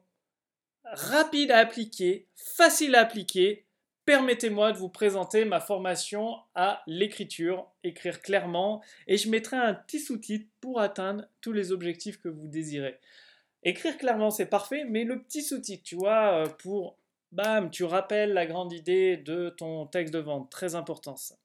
rapide 0.86 1.52
à 1.52 1.58
appliquer, 1.58 2.30
facile 2.38 2.96
à 2.96 3.02
appliquer. 3.02 3.66
Permettez-moi 4.06 4.72
de 4.72 4.78
vous 4.78 4.90
présenter 4.90 5.46
ma 5.46 5.60
formation 5.60 6.38
à 6.56 6.82
l'écriture, 6.88 7.68
écrire 7.84 8.22
clairement, 8.22 8.82
et 9.08 9.18
je 9.18 9.30
mettrai 9.30 9.58
un 9.58 9.76
petit 9.76 10.00
sous-titre 10.00 10.50
pour 10.60 10.80
atteindre 10.80 11.26
tous 11.40 11.52
les 11.52 11.72
objectifs 11.72 12.20
que 12.20 12.30
vous 12.30 12.48
désirez. 12.48 13.00
Écrire 13.64 13.98
clairement, 13.98 14.32
c'est 14.32 14.48
parfait, 14.48 14.86
mais 14.86 15.04
le 15.04 15.22
petit 15.22 15.44
sous-titre, 15.44 15.84
tu 15.84 15.96
vois, 15.96 16.34
euh, 16.34 16.48
pour, 16.48 16.98
bam, 17.32 17.70
tu 17.70 17.84
rappelles 17.84 18.34
la 18.34 18.48
grande 18.48 18.74
idée 18.74 19.18
de 19.18 19.50
ton 19.50 19.86
texte 19.86 20.14
de 20.14 20.20
vente. 20.20 20.50
Très 20.50 20.74
important 20.74 21.16
ça. 21.16 21.36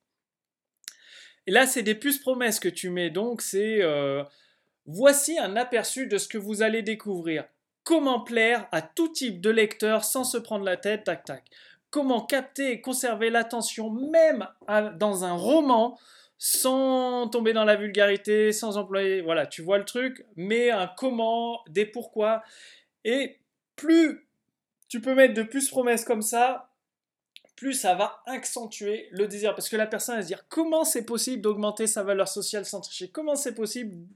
Et 1.47 1.51
là, 1.51 1.67
c'est 1.67 1.83
des 1.83 1.95
puces 1.95 2.19
promesses 2.19 2.59
que 2.59 2.69
tu 2.69 2.91
mets, 2.91 3.11
donc 3.11 3.43
c'est... 3.43 3.83
Euh, 3.83 4.25
voici 4.87 5.39
un 5.39 5.57
aperçu 5.57 6.07
de 6.07 6.17
ce 6.17 6.27
que 6.27 6.39
vous 6.39 6.63
allez 6.63 6.83
découvrir. 6.83 7.45
Comment 7.85 8.21
plaire 8.21 8.67
à 8.73 8.83
tout 8.83 9.09
type 9.09 9.41
de 9.41 9.51
lecteur 9.51 10.05
sans 10.05 10.25
se 10.25 10.39
prendre 10.39 10.65
la 10.65 10.77
tête, 10.77 11.05
tac 11.05 11.25
tac. 11.25 11.45
Comment 11.97 12.21
capter 12.21 12.73
et 12.73 12.81
conserver 12.83 13.31
l'attention 13.31 13.89
même 13.89 14.47
dans 14.99 15.25
un 15.25 15.33
roman 15.33 15.99
sans 16.37 17.27
tomber 17.29 17.55
dans 17.55 17.65
la 17.65 17.75
vulgarité, 17.75 18.53
sans 18.53 18.77
employer, 18.77 19.23
voilà, 19.23 19.47
tu 19.47 19.63
vois 19.63 19.79
le 19.79 19.87
truc, 19.87 20.27
mais 20.37 20.71
un 20.71 20.91
comment, 20.95 21.63
des 21.71 21.87
pourquoi. 21.87 22.43
Et 23.07 23.39
plus 23.77 24.29
tu 24.89 25.01
peux 25.01 25.15
mettre 25.15 25.33
de 25.33 25.43
plus 25.43 25.71
promesses 25.71 26.05
comme 26.05 26.21
ça, 26.21 26.69
plus 27.57 27.73
ça 27.73 27.95
va 27.95 28.23
accentuer 28.27 29.09
le 29.11 29.27
désir. 29.27 29.55
Parce 29.55 29.71
que 29.71 29.77
la 29.77 29.87
personne 29.87 30.17
va 30.17 30.23
se 30.23 30.27
dire 30.27 30.45
comment 30.51 30.85
c'est 30.85 31.07
possible 31.07 31.41
d'augmenter 31.41 31.87
sa 31.87 32.03
valeur 32.03 32.29
sociale 32.29 32.67
sans 32.67 32.83
tricher 32.83 33.09
Comment 33.09 33.37
c'est 33.37 33.55
possible 33.55 34.07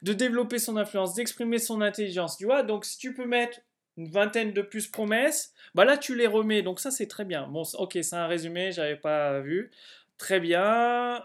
de 0.00 0.14
développer 0.14 0.58
son 0.58 0.78
influence, 0.78 1.12
d'exprimer 1.12 1.58
son 1.58 1.82
intelligence? 1.82 2.38
Tu 2.38 2.46
vois, 2.46 2.62
donc 2.62 2.86
si 2.86 2.96
tu 2.96 3.12
peux 3.12 3.26
mettre 3.26 3.60
une 3.96 4.08
vingtaine 4.10 4.52
de 4.52 4.62
plus 4.62 4.86
promesses, 4.88 5.52
bah 5.74 5.84
là 5.84 5.96
tu 5.98 6.14
les 6.16 6.26
remets. 6.26 6.62
Donc 6.62 6.80
ça 6.80 6.90
c'est 6.90 7.06
très 7.08 7.24
bien. 7.24 7.46
Bon, 7.48 7.62
ok, 7.74 7.98
c'est 8.02 8.16
un 8.16 8.26
résumé, 8.26 8.72
j'avais 8.72 8.96
pas 8.96 9.40
vu. 9.40 9.70
Très 10.18 10.40
bien. 10.40 11.24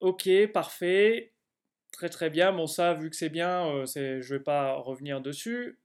Ok, 0.00 0.28
parfait. 0.52 1.32
Très 1.92 2.08
très 2.08 2.30
bien. 2.30 2.52
Bon, 2.52 2.66
ça, 2.66 2.94
vu 2.94 3.10
que 3.10 3.16
c'est 3.16 3.28
bien, 3.30 3.66
euh, 3.66 3.86
je 3.86 4.00
ne 4.18 4.38
vais 4.38 4.40
pas 4.40 4.74
revenir 4.74 5.20
dessus. 5.20 5.78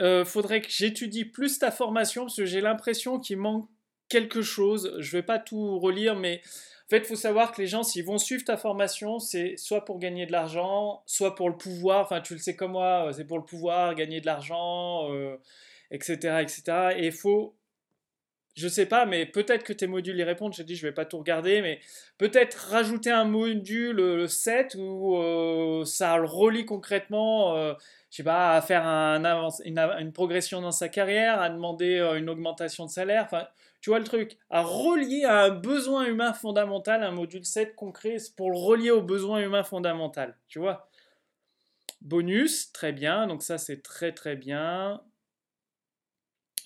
Euh, 0.00 0.24
faudrait 0.24 0.60
que 0.60 0.68
j'étudie 0.70 1.24
plus 1.24 1.58
ta 1.58 1.70
formation 1.70 2.22
parce 2.22 2.36
que 2.36 2.46
j'ai 2.46 2.60
l'impression 2.60 3.18
qu'il 3.20 3.38
manque 3.38 3.68
quelque 4.08 4.42
chose. 4.42 4.94
Je 4.98 5.12
vais 5.12 5.22
pas 5.22 5.38
tout 5.38 5.78
relire, 5.78 6.16
mais 6.16 6.42
en 6.86 6.88
fait, 6.90 6.98
il 6.98 7.04
faut 7.06 7.16
savoir 7.16 7.52
que 7.52 7.62
les 7.62 7.66
gens, 7.66 7.82
s'ils 7.82 8.04
vont 8.04 8.18
suivre 8.18 8.44
ta 8.44 8.56
formation, 8.56 9.18
c'est 9.18 9.56
soit 9.56 9.84
pour 9.84 9.98
gagner 9.98 10.26
de 10.26 10.32
l'argent, 10.32 11.02
soit 11.06 11.34
pour 11.34 11.48
le 11.48 11.56
pouvoir. 11.56 12.02
Enfin, 12.02 12.20
tu 12.20 12.34
le 12.34 12.40
sais 12.40 12.56
comme 12.56 12.72
moi, 12.72 13.08
euh, 13.08 13.12
c'est 13.12 13.24
pour 13.24 13.38
le 13.38 13.44
pouvoir, 13.44 13.94
gagner 13.94 14.20
de 14.20 14.26
l'argent, 14.26 15.08
etc., 15.90 16.40
etc. 16.42 16.94
Et 16.96 17.06
il 17.06 17.12
faut 17.12 17.56
je 18.54 18.68
sais 18.68 18.86
pas, 18.86 19.04
mais 19.04 19.26
peut-être 19.26 19.64
que 19.64 19.72
tes 19.72 19.86
modules 19.88 20.16
y 20.16 20.22
répondent. 20.22 20.52
J'ai 20.54 20.64
dit, 20.64 20.76
je 20.76 20.86
vais 20.86 20.92
pas 20.92 21.04
tout 21.04 21.18
regarder, 21.18 21.60
mais 21.60 21.80
peut-être 22.18 22.68
rajouter 22.70 23.10
un 23.10 23.24
module 23.24 23.96
le 23.96 24.28
7 24.28 24.76
où 24.78 25.16
euh, 25.16 25.84
ça 25.84 26.16
le 26.18 26.24
relie 26.24 26.64
concrètement, 26.64 27.56
euh, 27.56 27.74
je 28.10 28.18
sais 28.18 28.22
pas, 28.22 28.54
à 28.54 28.62
faire 28.62 28.86
un 28.86 29.50
une, 29.64 30.12
progression 30.12 30.60
dans 30.60 30.70
sa 30.70 30.88
carrière, 30.88 31.40
à 31.40 31.50
demander 31.50 31.98
euh, 31.98 32.16
une 32.16 32.30
augmentation 32.30 32.86
de 32.86 32.90
salaire. 32.90 33.28
Tu 33.84 33.90
vois 33.90 33.98
le 33.98 34.06
truc, 34.06 34.38
à 34.48 34.62
relier 34.62 35.24
à 35.26 35.42
un 35.42 35.50
besoin 35.50 36.06
humain 36.06 36.32
fondamental, 36.32 37.02
un 37.02 37.10
module 37.10 37.44
7 37.44 37.76
concret 37.76 38.16
pour 38.34 38.50
le 38.50 38.56
relier 38.56 38.90
au 38.90 39.02
besoin 39.02 39.40
humain 39.40 39.62
fondamental. 39.62 40.38
Tu 40.48 40.58
vois 40.58 40.88
Bonus, 42.00 42.72
très 42.72 42.92
bien. 42.92 43.26
Donc 43.26 43.42
ça, 43.42 43.58
c'est 43.58 43.82
très 43.82 44.12
très 44.12 44.36
bien 44.36 45.02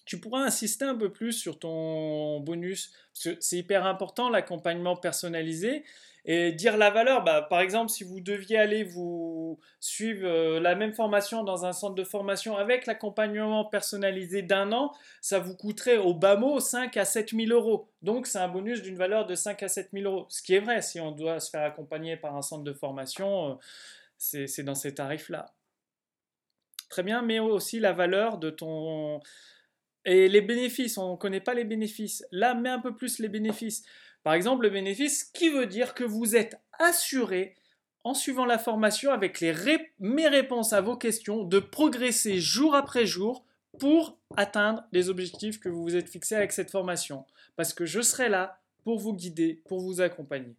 tu 0.09 0.19
pourras 0.19 0.41
insister 0.41 0.87
un 0.87 0.95
peu 0.95 1.13
plus 1.13 1.35
sur 1.35 1.59
ton 1.59 2.41
bonus. 2.41 2.95
C'est 3.13 3.53
hyper 3.53 3.85
important 3.85 4.31
l'accompagnement 4.31 4.97
personnalisé 4.97 5.85
et 6.25 6.51
dire 6.51 6.79
la 6.79 6.89
valeur. 6.89 7.25
Bah, 7.25 7.43
par 7.43 7.61
exemple, 7.61 7.91
si 7.91 8.05
vous 8.05 8.23
deviez 8.23 8.57
aller 8.57 8.85
vous 8.85 9.61
suivre 9.81 10.27
euh, 10.27 10.61
la 10.61 10.75
même 10.77 10.95
formation 10.95 11.45
dans 11.45 11.67
un 11.67 11.75
centre 11.75 11.95
de 11.95 12.05
formation 12.05 12.57
avec 12.57 12.87
l'accompagnement 12.87 13.67
personnalisé 13.67 14.41
d'un 14.41 14.73
an, 14.73 14.95
ça 15.21 15.41
vous 15.41 15.55
coûterait 15.55 15.99
au 15.99 16.15
bas 16.15 16.37
mot 16.37 16.59
5 16.59 16.97
à 16.97 17.05
7 17.05 17.35
000 17.35 17.51
euros. 17.51 17.91
Donc 18.01 18.27
c'est 18.27 18.39
un 18.39 18.49
bonus 18.49 18.81
d'une 18.81 18.97
valeur 18.97 19.27
de 19.27 19.35
5 19.35 19.63
à 19.63 19.69
7 19.69 19.91
000 19.93 20.11
euros. 20.11 20.27
Ce 20.31 20.41
qui 20.41 20.55
est 20.55 20.61
vrai, 20.61 20.81
si 20.81 21.01
on 21.01 21.13
doit 21.13 21.39
se 21.39 21.51
faire 21.51 21.65
accompagner 21.65 22.17
par 22.17 22.35
un 22.35 22.43
centre 22.43 22.65
de 22.65 22.73
formation, 22.73 23.61
euh, 24.31 24.47
c'est 24.47 24.63
dans 24.63 24.75
ces 24.75 24.95
tarifs-là. 24.95 25.53
Très 26.89 27.03
bien, 27.03 27.21
mais 27.21 27.39
aussi 27.41 27.79
la 27.79 27.93
valeur 27.93 28.39
de 28.39 28.49
ton 28.49 29.21
et 30.05 30.29
les 30.29 30.41
bénéfices, 30.41 30.99
on 30.99 31.13
ne 31.13 31.17
connaît 31.17 31.41
pas 31.41 31.55
les 31.55 31.65
bénéfices. 31.65 32.25
Là, 32.31 32.55
mets 32.55 32.69
un 32.69 32.79
peu 32.79 32.95
plus 32.95 33.19
les 33.19 33.29
bénéfices. 33.29 33.85
Par 34.23 34.35
exemple, 34.35 34.65
le 34.65 34.71
bénéfice 34.71 35.25
qui 35.25 35.49
veut 35.49 35.67
dire 35.67 35.95
que 35.95 36.05
vous 36.05 36.37
êtes 36.37 36.59
assuré, 36.79 37.55
en 38.05 38.15
suivant 38.15 38.47
la 38.47 38.59
formation 38.59 39.11
avec 39.11 39.43
mes 39.99 40.29
réponses 40.29 40.73
à 40.73 40.81
vos 40.81 40.97
questions, 40.97 41.45
de 41.45 41.59
progresser 41.59 42.39
jour 42.39 42.75
après 42.75 43.07
jour 43.07 43.45
pour 43.79 44.19
atteindre 44.37 44.85
les 44.93 45.11
objectifs 45.11 45.61
que 45.61 45.69
vous 45.69 45.83
vous 45.83 45.97
êtes 45.97 46.09
fixés 46.09 46.37
avec 46.37 46.53
cette 46.53 46.71
formation. 46.71 47.25
Parce 47.57 47.75
que 47.75 47.85
je 47.85 48.01
serai 48.01 48.29
là 48.29 48.61
pour 48.85 48.99
vous 48.99 49.13
guider, 49.13 49.61
pour 49.67 49.81
vous 49.81 50.01
accompagner. 50.01 50.57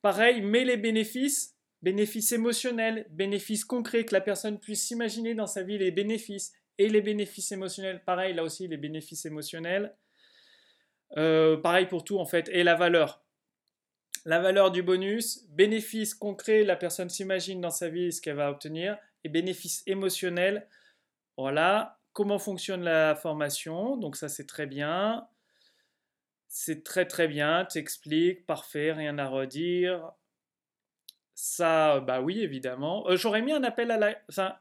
Pareil, 0.00 0.42
mets 0.42 0.64
les 0.64 0.76
bénéfices, 0.76 1.54
bénéfices 1.82 2.32
émotionnels, 2.32 3.06
bénéfices 3.10 3.64
concrets, 3.64 4.04
que 4.04 4.14
la 4.14 4.20
personne 4.20 4.58
puisse 4.58 4.82
s'imaginer 4.82 5.34
dans 5.34 5.46
sa 5.46 5.62
vie 5.62 5.78
les 5.78 5.90
bénéfices, 5.90 6.52
et 6.78 6.88
les 6.88 7.00
bénéfices 7.00 7.52
émotionnels, 7.52 8.02
pareil, 8.04 8.34
là 8.34 8.42
aussi, 8.42 8.68
les 8.68 8.76
bénéfices 8.76 9.24
émotionnels. 9.26 9.94
Euh, 11.16 11.56
pareil 11.56 11.86
pour 11.86 12.04
tout, 12.04 12.18
en 12.18 12.26
fait. 12.26 12.48
Et 12.52 12.62
la 12.62 12.74
valeur. 12.74 13.22
La 14.24 14.38
valeur 14.40 14.70
du 14.70 14.82
bonus, 14.82 15.44
bénéfice 15.48 16.14
concret, 16.14 16.62
la 16.62 16.76
personne 16.76 17.08
s'imagine 17.08 17.60
dans 17.60 17.70
sa 17.70 17.88
vie 17.88 18.12
ce 18.12 18.20
qu'elle 18.20 18.36
va 18.36 18.50
obtenir. 18.50 18.96
Et 19.24 19.28
bénéfice 19.28 19.82
émotionnel, 19.86 20.68
voilà. 21.36 21.98
Comment 22.12 22.38
fonctionne 22.38 22.82
la 22.82 23.14
formation? 23.14 23.96
Donc 23.96 24.16
ça, 24.16 24.28
c'est 24.28 24.46
très 24.46 24.66
bien. 24.66 25.26
C'est 26.48 26.84
très 26.84 27.06
très 27.06 27.28
bien, 27.28 27.64
t'expliques, 27.64 28.44
parfait, 28.44 28.92
rien 28.92 29.18
à 29.18 29.26
redire. 29.26 30.12
Ça, 31.34 32.00
bah 32.00 32.20
oui, 32.20 32.40
évidemment. 32.42 33.08
Euh, 33.08 33.16
j'aurais 33.16 33.40
mis 33.40 33.52
un 33.52 33.64
appel 33.64 33.90
à 33.90 33.96
la... 33.96 34.60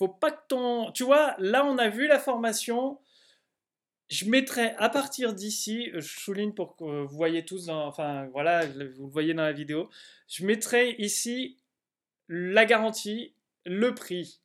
faut 0.00 0.08
pas 0.08 0.30
que 0.30 0.40
ton. 0.48 0.90
Tu 0.92 1.04
vois, 1.04 1.34
là, 1.38 1.66
on 1.66 1.76
a 1.76 1.90
vu 1.90 2.06
la 2.06 2.18
formation. 2.18 2.98
Je 4.08 4.24
mettrai 4.24 4.74
à 4.78 4.88
partir 4.88 5.34
d'ici, 5.34 5.90
je 5.92 6.00
souligne 6.00 6.52
pour 6.52 6.74
que 6.74 7.04
vous 7.04 7.16
voyez 7.16 7.44
tous, 7.44 7.68
enfin 7.68 8.26
voilà, 8.32 8.66
vous 8.66 9.06
le 9.06 9.12
voyez 9.12 9.34
dans 9.34 9.44
la 9.44 9.52
vidéo, 9.52 9.88
je 10.26 10.44
mettrai 10.44 10.96
ici 10.98 11.58
la 12.28 12.64
garantie, 12.64 13.34
le 13.66 13.94
prix 13.94 14.40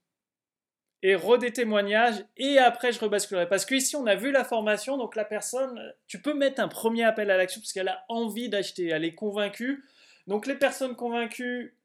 et 1.01 1.15
re 1.15 1.39
des 1.39 1.51
témoignages 1.51 2.23
et 2.37 2.59
après 2.59 2.91
je 2.91 2.99
rebasculerai. 2.99 3.49
Parce 3.49 3.65
qu'ici 3.65 3.95
on 3.95 4.05
a 4.05 4.13
vu 4.13 4.31
la 4.31 4.43
formation, 4.43 4.97
donc 4.97 5.15
la 5.15 5.25
personne, 5.25 5.81
tu 6.05 6.21
peux 6.21 6.35
mettre 6.35 6.61
un 6.61 6.67
premier 6.67 7.03
appel 7.03 7.31
à 7.31 7.37
l'action 7.37 7.59
parce 7.59 7.73
qu'elle 7.73 7.87
a 7.87 8.05
envie 8.07 8.49
d'acheter, 8.49 8.89
elle 8.89 9.03
est 9.03 9.15
convaincue. 9.15 9.83
Donc 10.27 10.45
les 10.45 10.55
personnes 10.55 10.95
convaincues, 10.95 11.75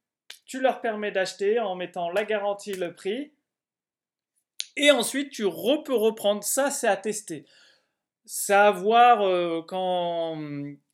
tu 0.44 0.60
leur 0.60 0.82
permets 0.82 1.12
d'acheter 1.12 1.60
en 1.60 1.76
mettant 1.76 2.10
la 2.10 2.24
garantie, 2.24 2.74
le 2.74 2.92
prix. 2.92 3.32
Et 4.76 4.90
ensuite, 4.90 5.30
tu 5.30 5.42
peux 5.42 5.94
reprendre. 5.94 6.42
Ça, 6.44 6.70
c'est 6.70 6.88
à 6.88 6.96
tester. 6.96 7.46
C'est 8.24 8.54
à 8.54 8.70
voir 8.70 9.22
euh, 9.22 9.62
quand, 9.66 10.38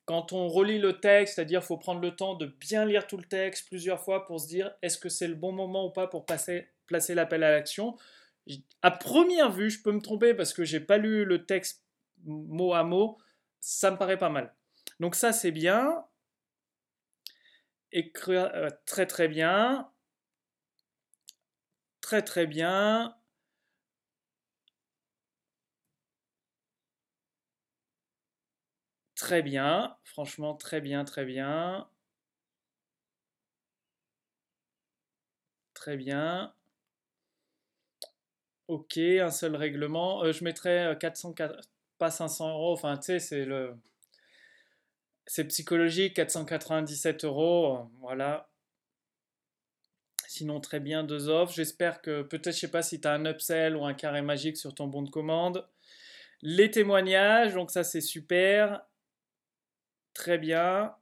quand 0.05 0.33
on 0.33 0.47
relit 0.47 0.79
le 0.79 0.99
texte, 0.99 1.35
c'est-à-dire 1.35 1.59
qu'il 1.59 1.67
faut 1.67 1.77
prendre 1.77 2.01
le 2.01 2.15
temps 2.15 2.35
de 2.35 2.45
bien 2.45 2.85
lire 2.85 3.07
tout 3.07 3.17
le 3.17 3.25
texte 3.25 3.67
plusieurs 3.67 3.99
fois 3.99 4.25
pour 4.25 4.39
se 4.39 4.47
dire 4.47 4.73
est-ce 4.81 4.97
que 4.97 5.09
c'est 5.09 5.27
le 5.27 5.35
bon 5.35 5.51
moment 5.51 5.85
ou 5.85 5.89
pas 5.91 6.07
pour 6.07 6.25
passer, 6.25 6.67
placer 6.87 7.13
l'appel 7.13 7.43
à 7.43 7.51
l'action. 7.51 7.95
À 8.81 8.91
première 8.91 9.51
vue, 9.51 9.69
je 9.69 9.81
peux 9.83 9.91
me 9.91 10.01
tromper 10.01 10.33
parce 10.33 10.53
que 10.53 10.63
j'ai 10.63 10.79
pas 10.79 10.97
lu 10.97 11.25
le 11.25 11.45
texte 11.45 11.83
mot 12.23 12.73
à 12.73 12.83
mot, 12.83 13.17
ça 13.59 13.91
me 13.91 13.97
paraît 13.97 14.17
pas 14.17 14.29
mal. 14.29 14.53
Donc 14.99 15.15
ça, 15.15 15.33
c'est 15.33 15.51
bien. 15.51 16.05
Écrire 17.91 18.49
euh, 18.53 18.69
très 18.85 19.05
très 19.05 19.27
bien. 19.27 19.89
Très 22.01 22.21
très 22.21 22.47
bien. 22.47 23.16
Très 29.17 29.41
bien. 29.41 29.97
Franchement, 30.05 30.55
très 30.55 30.79
bien, 30.79 31.03
très 31.03 31.25
bien. 31.25 31.89
Très 35.73 35.95
bien. 35.95 36.53
Ok, 38.67 38.97
un 38.97 39.29
seul 39.31 39.55
règlement. 39.55 40.23
Euh, 40.23 40.31
je 40.31 40.43
mettrais 40.43 40.97
400, 40.99 41.33
euh, 41.41 41.49
pas 41.97 42.11
500 42.11 42.49
euros. 42.51 42.73
Enfin, 42.73 42.97
tu 42.97 43.03
sais, 43.05 43.19
c'est 43.19 43.45
le. 43.45 43.75
C'est 45.27 45.45
psychologique, 45.45 46.15
497 46.15 47.23
euros. 47.23 47.87
Voilà. 47.99 48.49
Sinon, 50.27 50.59
très 50.61 50.79
bien, 50.79 51.03
deux 51.03 51.27
offres. 51.29 51.53
J'espère 51.53 52.01
que, 52.01 52.21
peut-être, 52.21 52.53
je 52.53 52.59
sais 52.59 52.71
pas 52.71 52.81
si 52.83 53.01
tu 53.01 53.07
as 53.07 53.13
un 53.13 53.25
upsell 53.25 53.75
ou 53.75 53.85
un 53.85 53.93
carré 53.93 54.21
magique 54.21 54.57
sur 54.57 54.75
ton 54.75 54.87
bon 54.87 55.01
de 55.01 55.09
commande. 55.09 55.67
Les 56.41 56.71
témoignages, 56.71 57.53
donc 57.55 57.71
ça, 57.71 57.83
c'est 57.83 58.01
super. 58.01 58.85
Très 60.17 60.39
bien. 60.39 60.95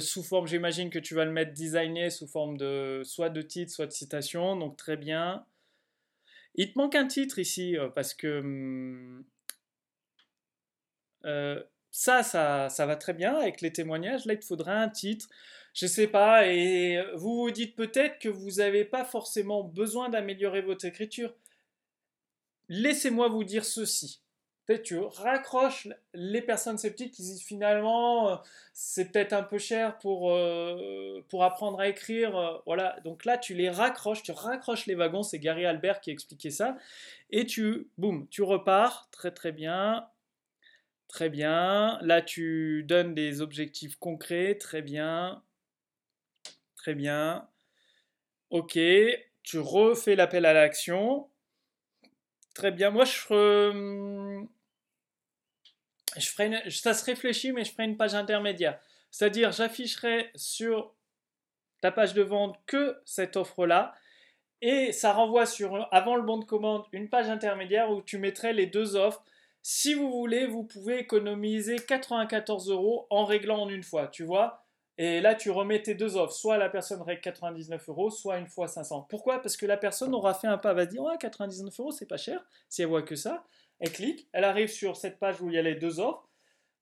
sous 0.00 0.22
forme, 0.22 0.46
j'imagine 0.46 0.88
que 0.88 0.98
tu 0.98 1.14
vas 1.14 1.26
le 1.26 1.30
mettre 1.30 1.52
designé 1.52 2.08
sous 2.08 2.26
forme 2.26 2.56
de 2.56 3.02
soit 3.04 3.28
de 3.28 3.42
titre, 3.42 3.70
soit 3.70 3.86
de 3.86 3.92
citation. 3.92 4.56
Donc, 4.56 4.78
très 4.78 4.96
bien. 4.96 5.44
Il 6.54 6.72
te 6.72 6.78
manque 6.78 6.94
un 6.94 7.06
titre 7.06 7.38
ici, 7.38 7.76
euh, 7.76 7.90
parce 7.90 8.14
que 8.14 8.40
hum, 8.40 9.24
euh, 11.26 11.62
ça, 11.90 12.22
ça, 12.22 12.70
ça 12.70 12.86
va 12.86 12.96
très 12.96 13.12
bien 13.12 13.34
avec 13.36 13.60
les 13.60 13.72
témoignages. 13.72 14.24
Là, 14.24 14.32
il 14.32 14.38
te 14.40 14.46
faudrait 14.46 14.72
un 14.72 14.88
titre. 14.88 15.28
Je 15.74 15.86
sais 15.86 16.08
pas, 16.08 16.46
et 16.46 17.02
vous 17.16 17.36
vous 17.42 17.50
dites 17.50 17.76
peut-être 17.76 18.18
que 18.18 18.28
vous 18.30 18.52
n'avez 18.52 18.86
pas 18.86 19.04
forcément 19.04 19.64
besoin 19.64 20.08
d'améliorer 20.08 20.62
votre 20.62 20.86
écriture. 20.86 21.34
Laissez-moi 22.70 23.28
vous 23.28 23.44
dire 23.44 23.66
ceci 23.66 24.22
tu 24.76 24.98
raccroches 24.98 25.88
les 26.14 26.42
personnes 26.42 26.78
sceptiques 26.78 27.12
qui 27.12 27.22
disent 27.22 27.42
finalement 27.42 28.30
euh, 28.30 28.36
c'est 28.72 29.10
peut-être 29.10 29.32
un 29.32 29.42
peu 29.42 29.58
cher 29.58 29.98
pour, 29.98 30.32
euh, 30.32 31.24
pour 31.28 31.44
apprendre 31.44 31.80
à 31.80 31.88
écrire. 31.88 32.36
Euh, 32.36 32.58
voilà, 32.66 33.00
donc 33.04 33.24
là 33.24 33.38
tu 33.38 33.54
les 33.54 33.70
raccroches, 33.70 34.22
tu 34.22 34.32
raccroches 34.32 34.86
les 34.86 34.94
wagons, 34.94 35.22
c'est 35.22 35.38
Gary 35.38 35.66
Albert 35.66 36.00
qui 36.00 36.10
expliquait 36.10 36.50
ça, 36.50 36.76
et 37.30 37.46
tu, 37.46 37.88
boum, 37.98 38.26
tu 38.28 38.42
repars, 38.42 39.08
très 39.10 39.30
très 39.32 39.52
bien, 39.52 40.08
très 41.08 41.28
bien. 41.28 41.98
Là 42.02 42.22
tu 42.22 42.84
donnes 42.84 43.14
des 43.14 43.40
objectifs 43.40 43.96
concrets, 43.96 44.56
très 44.56 44.82
bien, 44.82 45.42
très 46.76 46.94
bien. 46.94 47.48
Ok, 48.50 48.78
tu 49.42 49.58
refais 49.58 50.16
l'appel 50.16 50.44
à 50.46 50.52
l'action. 50.52 51.28
Très 52.54 52.70
bien. 52.70 52.90
Moi, 52.90 53.04
je, 53.04 54.44
je 56.16 56.28
ferai 56.28 56.70
ça 56.70 56.94
se 56.94 57.04
réfléchit, 57.04 57.52
mais 57.52 57.64
je 57.64 57.72
ferai 57.72 57.84
une 57.84 57.96
page 57.96 58.14
intermédiaire. 58.14 58.78
C'est-à-dire, 59.10 59.52
j'afficherai 59.52 60.30
sur 60.34 60.94
ta 61.80 61.90
page 61.92 62.14
de 62.14 62.22
vente 62.22 62.56
que 62.66 62.96
cette 63.04 63.36
offre-là. 63.36 63.94
Et 64.62 64.92
ça 64.92 65.12
renvoie 65.12 65.44
sur, 65.44 65.88
avant 65.90 66.16
le 66.16 66.22
bon 66.22 66.38
de 66.38 66.44
commande, 66.44 66.84
une 66.92 67.08
page 67.08 67.28
intermédiaire 67.28 67.90
où 67.90 68.00
tu 68.00 68.16
mettrais 68.18 68.52
les 68.52 68.66
deux 68.66 68.94
offres. 68.94 69.22
Si 69.60 69.92
vous 69.94 70.10
voulez, 70.10 70.46
vous 70.46 70.64
pouvez 70.64 70.98
économiser 70.98 71.76
94 71.76 72.70
euros 72.70 73.06
en 73.10 73.24
réglant 73.24 73.62
en 73.62 73.68
une 73.68 73.82
fois, 73.82 74.06
tu 74.06 74.22
vois. 74.22 74.64
Et 74.98 75.20
là, 75.20 75.34
tu 75.34 75.50
remets 75.50 75.82
tes 75.82 75.94
deux 75.94 76.16
offres. 76.16 76.32
Soit 76.32 76.58
la 76.58 76.68
personne 76.68 77.02
règle 77.02 77.20
99 77.22 77.88
euros, 77.88 78.10
soit 78.10 78.38
une 78.38 78.46
fois 78.46 78.68
500. 78.68 79.06
Pourquoi? 79.08 79.40
Parce 79.42 79.56
que 79.56 79.66
la 79.66 79.76
personne 79.76 80.14
aura 80.14 80.34
fait 80.34 80.46
un 80.46 80.58
pas, 80.58 80.74
va 80.74 80.84
se 80.84 80.90
dire, 80.90 81.02
ouais, 81.02 81.18
99 81.18 81.80
euros, 81.80 81.90
c'est 81.90 82.06
pas 82.06 82.16
cher, 82.16 82.44
si 82.68 82.82
elle 82.82 82.88
voit 82.88 83.02
que 83.02 83.16
ça. 83.16 83.44
Elle 83.82 83.90
clique, 83.90 84.28
elle 84.32 84.44
arrive 84.44 84.68
sur 84.68 84.96
cette 84.96 85.18
page 85.18 85.40
où 85.40 85.48
il 85.50 85.56
y 85.56 85.58
a 85.58 85.62
les 85.62 85.74
deux 85.74 85.98
offres. 85.98 86.28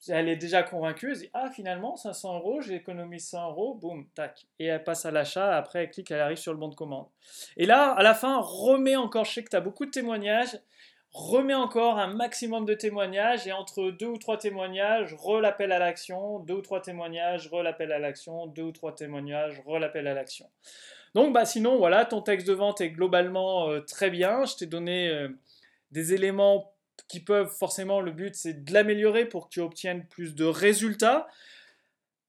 Elle 0.09 0.29
est 0.29 0.37
déjà 0.37 0.63
convaincue, 0.63 1.13
elle 1.13 1.19
dit, 1.19 1.31
ah, 1.33 1.51
finalement, 1.51 1.97
500 1.97 2.37
euros, 2.37 2.61
j'ai 2.61 2.75
économisé 2.75 3.25
100 3.27 3.51
euros, 3.51 3.75
boum, 3.75 4.07
tac. 4.15 4.47
Et 4.59 4.67
elle 4.67 4.85
passe 4.85 5.07
à 5.07 5.11
l'achat, 5.11 5.57
après 5.57 5.85
elle 5.85 5.91
clique, 5.91 6.11
elle 6.11 6.21
arrive 6.21 6.37
sur 6.37 6.53
le 6.53 6.59
bon 6.59 6.69
de 6.69 6.75
commande. 6.75 7.07
Et 7.57 7.65
là, 7.65 7.93
à 7.93 8.03
la 8.03 8.15
fin, 8.15 8.39
remets 8.43 8.97
encore, 8.97 9.25
je 9.25 9.33
sais 9.33 9.43
que 9.43 9.49
tu 9.49 9.57
as 9.57 9.63
beaucoup 9.63 9.87
de 9.87 9.91
témoignages, 9.91 10.59
remets 11.13 11.55
encore 11.55 11.99
un 11.99 12.09
maximum 12.09 12.67
de 12.67 12.75
témoignages 12.75 13.47
et 13.47 13.53
entre 13.53 13.91
deux 13.91 14.07
ou 14.07 14.19
trois 14.19 14.37
témoignages, 14.37 15.17
l'appel 15.41 15.73
à 15.73 15.79
l'action, 15.79 16.39
deux 16.41 16.55
ou 16.55 16.63
trois 16.63 16.83
témoignages, 16.83 17.51
l'appel 17.51 17.93
à 17.93 17.99
l'action, 17.99 18.47
deux 18.47 18.63
ou 18.63 18.73
trois 18.73 18.95
témoignages, 18.95 19.63
l'appel 19.67 20.07
à 20.07 20.13
l'action. 20.13 20.51
Donc 21.15 21.33
bah 21.33 21.47
sinon 21.47 21.79
voilà, 21.79 22.05
ton 22.05 22.21
texte 22.21 22.47
de 22.47 22.53
vente 22.53 22.83
est 22.83 22.91
globalement 22.91 23.69
euh, 23.71 23.81
très 23.81 24.11
bien. 24.11 24.45
Je 24.45 24.57
t'ai 24.57 24.67
donné 24.67 25.09
euh, 25.09 25.29
des 25.91 26.15
éléments 26.15 26.73
qui 27.09 27.21
peuvent 27.21 27.51
forcément, 27.51 28.01
le 28.01 28.13
but 28.13 28.35
c'est 28.35 28.65
de 28.65 28.73
l'améliorer 28.73 29.27
pour 29.27 29.49
que 29.49 29.55
tu 29.55 29.61
obtiennes 29.61 30.07
plus 30.09 30.35
de 30.35 30.45
résultats. 30.45 31.29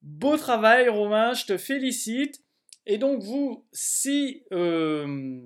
Beau 0.02 0.38
travail 0.38 0.90
Romain, 0.90 1.34
je 1.34 1.46
te 1.46 1.58
félicite. 1.58 2.44
Et 2.86 2.98
donc 2.98 3.22
vous, 3.22 3.66
si 3.72 4.44
euh, 4.52 5.40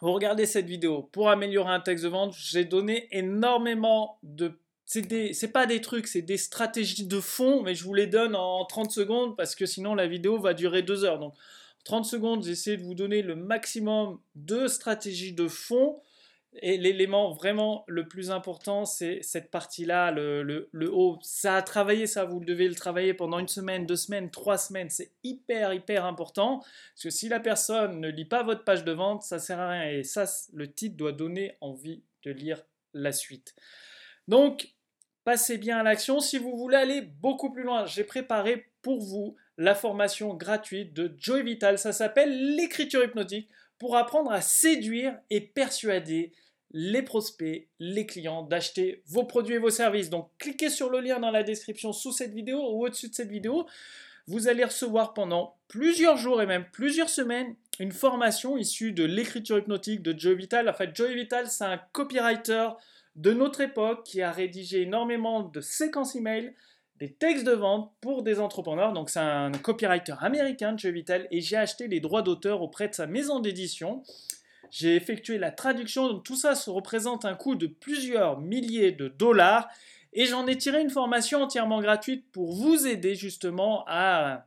vous 0.00 0.12
regardez 0.12 0.46
cette 0.46 0.66
vidéo 0.66 1.02
pour 1.12 1.28
améliorer 1.28 1.72
un 1.72 1.80
texte 1.80 2.04
de 2.04 2.08
vente, 2.08 2.34
j'ai 2.36 2.64
donné 2.64 3.08
énormément 3.10 4.18
de... 4.22 4.58
C'est 4.84 5.52
pas 5.52 5.64
des 5.64 5.80
trucs, 5.80 6.06
c'est 6.06 6.22
des 6.22 6.36
stratégies 6.36 7.06
de 7.06 7.20
fond, 7.20 7.62
mais 7.62 7.74
je 7.74 7.84
vous 7.84 7.94
les 7.94 8.06
donne 8.06 8.34
en 8.34 8.64
30 8.66 8.90
secondes 8.90 9.36
parce 9.36 9.54
que 9.54 9.64
sinon 9.64 9.94
la 9.94 10.06
vidéo 10.06 10.38
va 10.38 10.52
durer 10.52 10.82
2 10.82 11.04
heures. 11.04 11.18
Donc 11.18 11.34
30 11.84 12.04
secondes, 12.04 12.44
j'essaie 12.44 12.76
de 12.76 12.82
vous 12.82 12.94
donner 12.94 13.22
le 13.22 13.34
maximum 13.34 14.20
de 14.34 14.66
stratégies 14.66 15.32
de 15.32 15.48
fond 15.48 16.00
et 16.54 16.76
l'élément 16.76 17.32
vraiment 17.32 17.84
le 17.88 18.06
plus 18.06 18.30
important, 18.30 18.84
c'est 18.84 19.20
cette 19.22 19.50
partie-là, 19.50 20.10
le, 20.10 20.68
haut. 20.92 21.18
Ça 21.22 21.56
a 21.56 21.62
travaillé, 21.62 22.06
ça, 22.06 22.24
vous 22.24 22.40
devez 22.40 22.68
le 22.68 22.74
travailler 22.74 23.14
pendant 23.14 23.38
une 23.38 23.48
semaine, 23.48 23.86
deux 23.86 23.96
semaines, 23.96 24.30
trois 24.30 24.58
semaines. 24.58 24.90
C'est 24.90 25.12
hyper, 25.24 25.72
hyper 25.72 26.04
important. 26.04 26.58
Parce 26.58 27.04
que 27.04 27.10
si 27.10 27.28
la 27.28 27.40
personne 27.40 28.00
ne 28.00 28.08
lit 28.08 28.26
pas 28.26 28.42
votre 28.42 28.64
page 28.64 28.84
de 28.84 28.92
vente, 28.92 29.22
ça 29.22 29.38
sert 29.38 29.58
à 29.58 29.70
rien. 29.70 29.90
Et 29.90 30.04
ça, 30.04 30.24
le 30.52 30.70
titre 30.70 30.96
doit 30.96 31.12
donner 31.12 31.56
envie 31.62 32.02
de 32.24 32.32
lire 32.32 32.62
la 32.92 33.12
suite. 33.12 33.54
Donc, 34.28 34.74
passez 35.24 35.56
bien 35.56 35.78
à 35.78 35.82
l'action. 35.82 36.20
Si 36.20 36.36
vous 36.36 36.56
voulez 36.56 36.76
aller 36.76 37.00
beaucoup 37.00 37.50
plus 37.50 37.62
loin, 37.62 37.86
j'ai 37.86 38.04
préparé 38.04 38.66
pour 38.82 39.00
vous 39.00 39.36
la 39.56 39.74
formation 39.74 40.34
gratuite 40.34 40.92
de 40.92 41.14
Joy 41.18 41.44
Vital. 41.44 41.78
Ça 41.78 41.92
s'appelle 41.92 42.56
l'écriture 42.56 43.02
hypnotique 43.02 43.48
pour 43.82 43.96
apprendre 43.96 44.30
à 44.30 44.40
séduire 44.40 45.18
et 45.28 45.40
persuader 45.40 46.30
les 46.70 47.02
prospects, 47.02 47.68
les 47.80 48.06
clients 48.06 48.44
d'acheter 48.44 49.02
vos 49.06 49.24
produits 49.24 49.56
et 49.56 49.58
vos 49.58 49.70
services. 49.70 50.08
Donc 50.08 50.30
cliquez 50.38 50.70
sur 50.70 50.88
le 50.88 51.00
lien 51.00 51.18
dans 51.18 51.32
la 51.32 51.42
description 51.42 51.92
sous 51.92 52.12
cette 52.12 52.32
vidéo 52.32 52.60
ou 52.60 52.86
au-dessus 52.86 53.08
de 53.08 53.14
cette 53.16 53.32
vidéo. 53.32 53.66
Vous 54.28 54.46
allez 54.46 54.62
recevoir 54.62 55.14
pendant 55.14 55.56
plusieurs 55.66 56.16
jours 56.16 56.40
et 56.40 56.46
même 56.46 56.64
plusieurs 56.72 57.08
semaines 57.08 57.56
une 57.80 57.90
formation 57.90 58.56
issue 58.56 58.92
de 58.92 59.02
l'écriture 59.02 59.58
hypnotique 59.58 60.00
de 60.00 60.16
Joe 60.16 60.36
Vital. 60.36 60.68
En 60.68 60.74
fait, 60.74 60.94
Joe 60.94 61.10
Vital, 61.10 61.48
c'est 61.48 61.64
un 61.64 61.80
copywriter 61.90 62.68
de 63.16 63.32
notre 63.32 63.62
époque 63.62 64.06
qui 64.06 64.22
a 64.22 64.30
rédigé 64.30 64.82
énormément 64.82 65.42
de 65.42 65.60
séquences 65.60 66.14
email, 66.14 66.54
textes 67.10 67.44
de 67.44 67.52
vente 67.52 67.92
pour 68.00 68.22
des 68.22 68.38
entrepreneurs. 68.38 68.92
Donc 68.92 69.10
c'est 69.10 69.18
un 69.18 69.50
copywriter 69.52 70.14
américain, 70.20 70.74
Joe 70.76 70.92
Vital, 70.92 71.26
et 71.30 71.40
j'ai 71.40 71.56
acheté 71.56 71.88
les 71.88 72.00
droits 72.00 72.22
d'auteur 72.22 72.62
auprès 72.62 72.88
de 72.88 72.94
sa 72.94 73.06
maison 73.06 73.40
d'édition. 73.40 74.02
J'ai 74.70 74.94
effectué 74.96 75.38
la 75.38 75.50
traduction, 75.50 76.08
donc 76.08 76.24
tout 76.24 76.36
ça 76.36 76.54
se 76.54 76.70
représente 76.70 77.24
un 77.24 77.34
coût 77.34 77.56
de 77.56 77.66
plusieurs 77.66 78.40
milliers 78.40 78.92
de 78.92 79.08
dollars. 79.08 79.68
Et 80.14 80.26
j'en 80.26 80.46
ai 80.46 80.56
tiré 80.56 80.80
une 80.80 80.90
formation 80.90 81.42
entièrement 81.42 81.80
gratuite 81.80 82.30
pour 82.32 82.52
vous 82.52 82.86
aider 82.86 83.14
justement 83.14 83.84
à, 83.86 84.46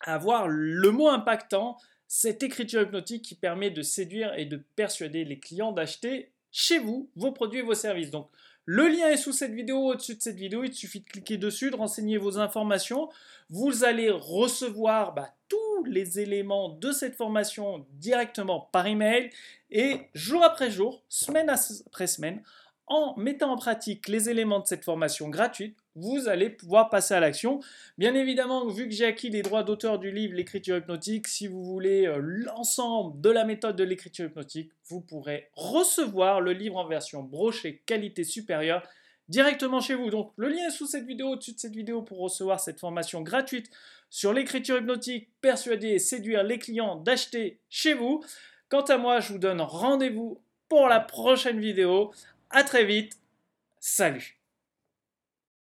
avoir 0.00 0.48
le 0.48 0.90
mot 0.90 1.08
impactant, 1.08 1.76
cette 2.08 2.42
écriture 2.42 2.82
hypnotique 2.82 3.24
qui 3.24 3.34
permet 3.34 3.70
de 3.70 3.82
séduire 3.82 4.34
et 4.34 4.44
de 4.44 4.56
persuader 4.76 5.24
les 5.24 5.38
clients 5.38 5.72
d'acheter 5.72 6.32
chez 6.50 6.78
vous 6.78 7.10
vos 7.14 7.32
produits 7.32 7.60
et 7.60 7.62
vos 7.62 7.74
services. 7.74 8.10
Donc 8.10 8.28
le 8.72 8.86
lien 8.86 9.08
est 9.08 9.16
sous 9.16 9.32
cette 9.32 9.50
vidéo, 9.50 9.78
au-dessus 9.78 10.14
de 10.14 10.22
cette 10.22 10.36
vidéo. 10.36 10.62
Il 10.62 10.72
suffit 10.72 11.00
de 11.00 11.04
cliquer 11.04 11.38
dessus, 11.38 11.72
de 11.72 11.76
renseigner 11.76 12.18
vos 12.18 12.38
informations. 12.38 13.08
Vous 13.48 13.82
allez 13.82 14.10
recevoir 14.10 15.12
bah, 15.12 15.34
tous 15.48 15.82
les 15.86 16.20
éléments 16.20 16.68
de 16.68 16.92
cette 16.92 17.16
formation 17.16 17.84
directement 17.94 18.68
par 18.70 18.86
email. 18.86 19.30
Et 19.72 20.02
jour 20.14 20.44
après 20.44 20.70
jour, 20.70 21.02
semaine 21.08 21.50
après 21.50 22.06
semaine, 22.06 22.44
en 22.90 23.16
mettant 23.16 23.52
en 23.52 23.56
pratique 23.56 24.08
les 24.08 24.28
éléments 24.28 24.58
de 24.58 24.66
cette 24.66 24.84
formation 24.84 25.28
gratuite, 25.28 25.78
vous 25.94 26.28
allez 26.28 26.50
pouvoir 26.50 26.90
passer 26.90 27.14
à 27.14 27.20
l'action. 27.20 27.60
Bien 27.98 28.14
évidemment, 28.14 28.66
vu 28.66 28.88
que 28.88 28.94
j'ai 28.94 29.06
acquis 29.06 29.30
les 29.30 29.42
droits 29.42 29.62
d'auteur 29.62 30.00
du 30.00 30.10
livre 30.10 30.34
L'écriture 30.34 30.76
hypnotique, 30.76 31.28
si 31.28 31.46
vous 31.46 31.64
voulez 31.64 32.06
euh, 32.06 32.18
l'ensemble 32.20 33.20
de 33.20 33.30
la 33.30 33.44
méthode 33.44 33.76
de 33.76 33.84
l'écriture 33.84 34.26
hypnotique, 34.26 34.72
vous 34.88 35.00
pourrez 35.00 35.48
recevoir 35.54 36.40
le 36.40 36.52
livre 36.52 36.76
en 36.76 36.86
version 36.88 37.22
brochée 37.22 37.80
qualité 37.86 38.24
supérieure 38.24 38.82
directement 39.28 39.80
chez 39.80 39.94
vous. 39.94 40.10
Donc 40.10 40.32
le 40.36 40.48
lien 40.48 40.66
est 40.66 40.72
sous 40.72 40.86
cette 40.86 41.06
vidéo, 41.06 41.28
au-dessus 41.28 41.54
de 41.54 41.60
cette 41.60 41.76
vidéo 41.76 42.02
pour 42.02 42.18
recevoir 42.18 42.58
cette 42.58 42.80
formation 42.80 43.22
gratuite 43.22 43.70
sur 44.10 44.32
l'écriture 44.32 44.78
hypnotique, 44.78 45.28
persuader 45.40 45.90
et 45.90 45.98
séduire 46.00 46.42
les 46.42 46.58
clients 46.58 46.96
d'acheter 46.96 47.60
chez 47.68 47.94
vous. 47.94 48.24
Quant 48.68 48.82
à 48.82 48.98
moi, 48.98 49.20
je 49.20 49.32
vous 49.32 49.38
donne 49.38 49.60
rendez-vous 49.60 50.40
pour 50.68 50.88
la 50.88 50.98
prochaine 50.98 51.60
vidéo. 51.60 52.10
À 52.50 52.64
très 52.64 52.84
vite. 52.84 53.18
Salut 53.80 54.39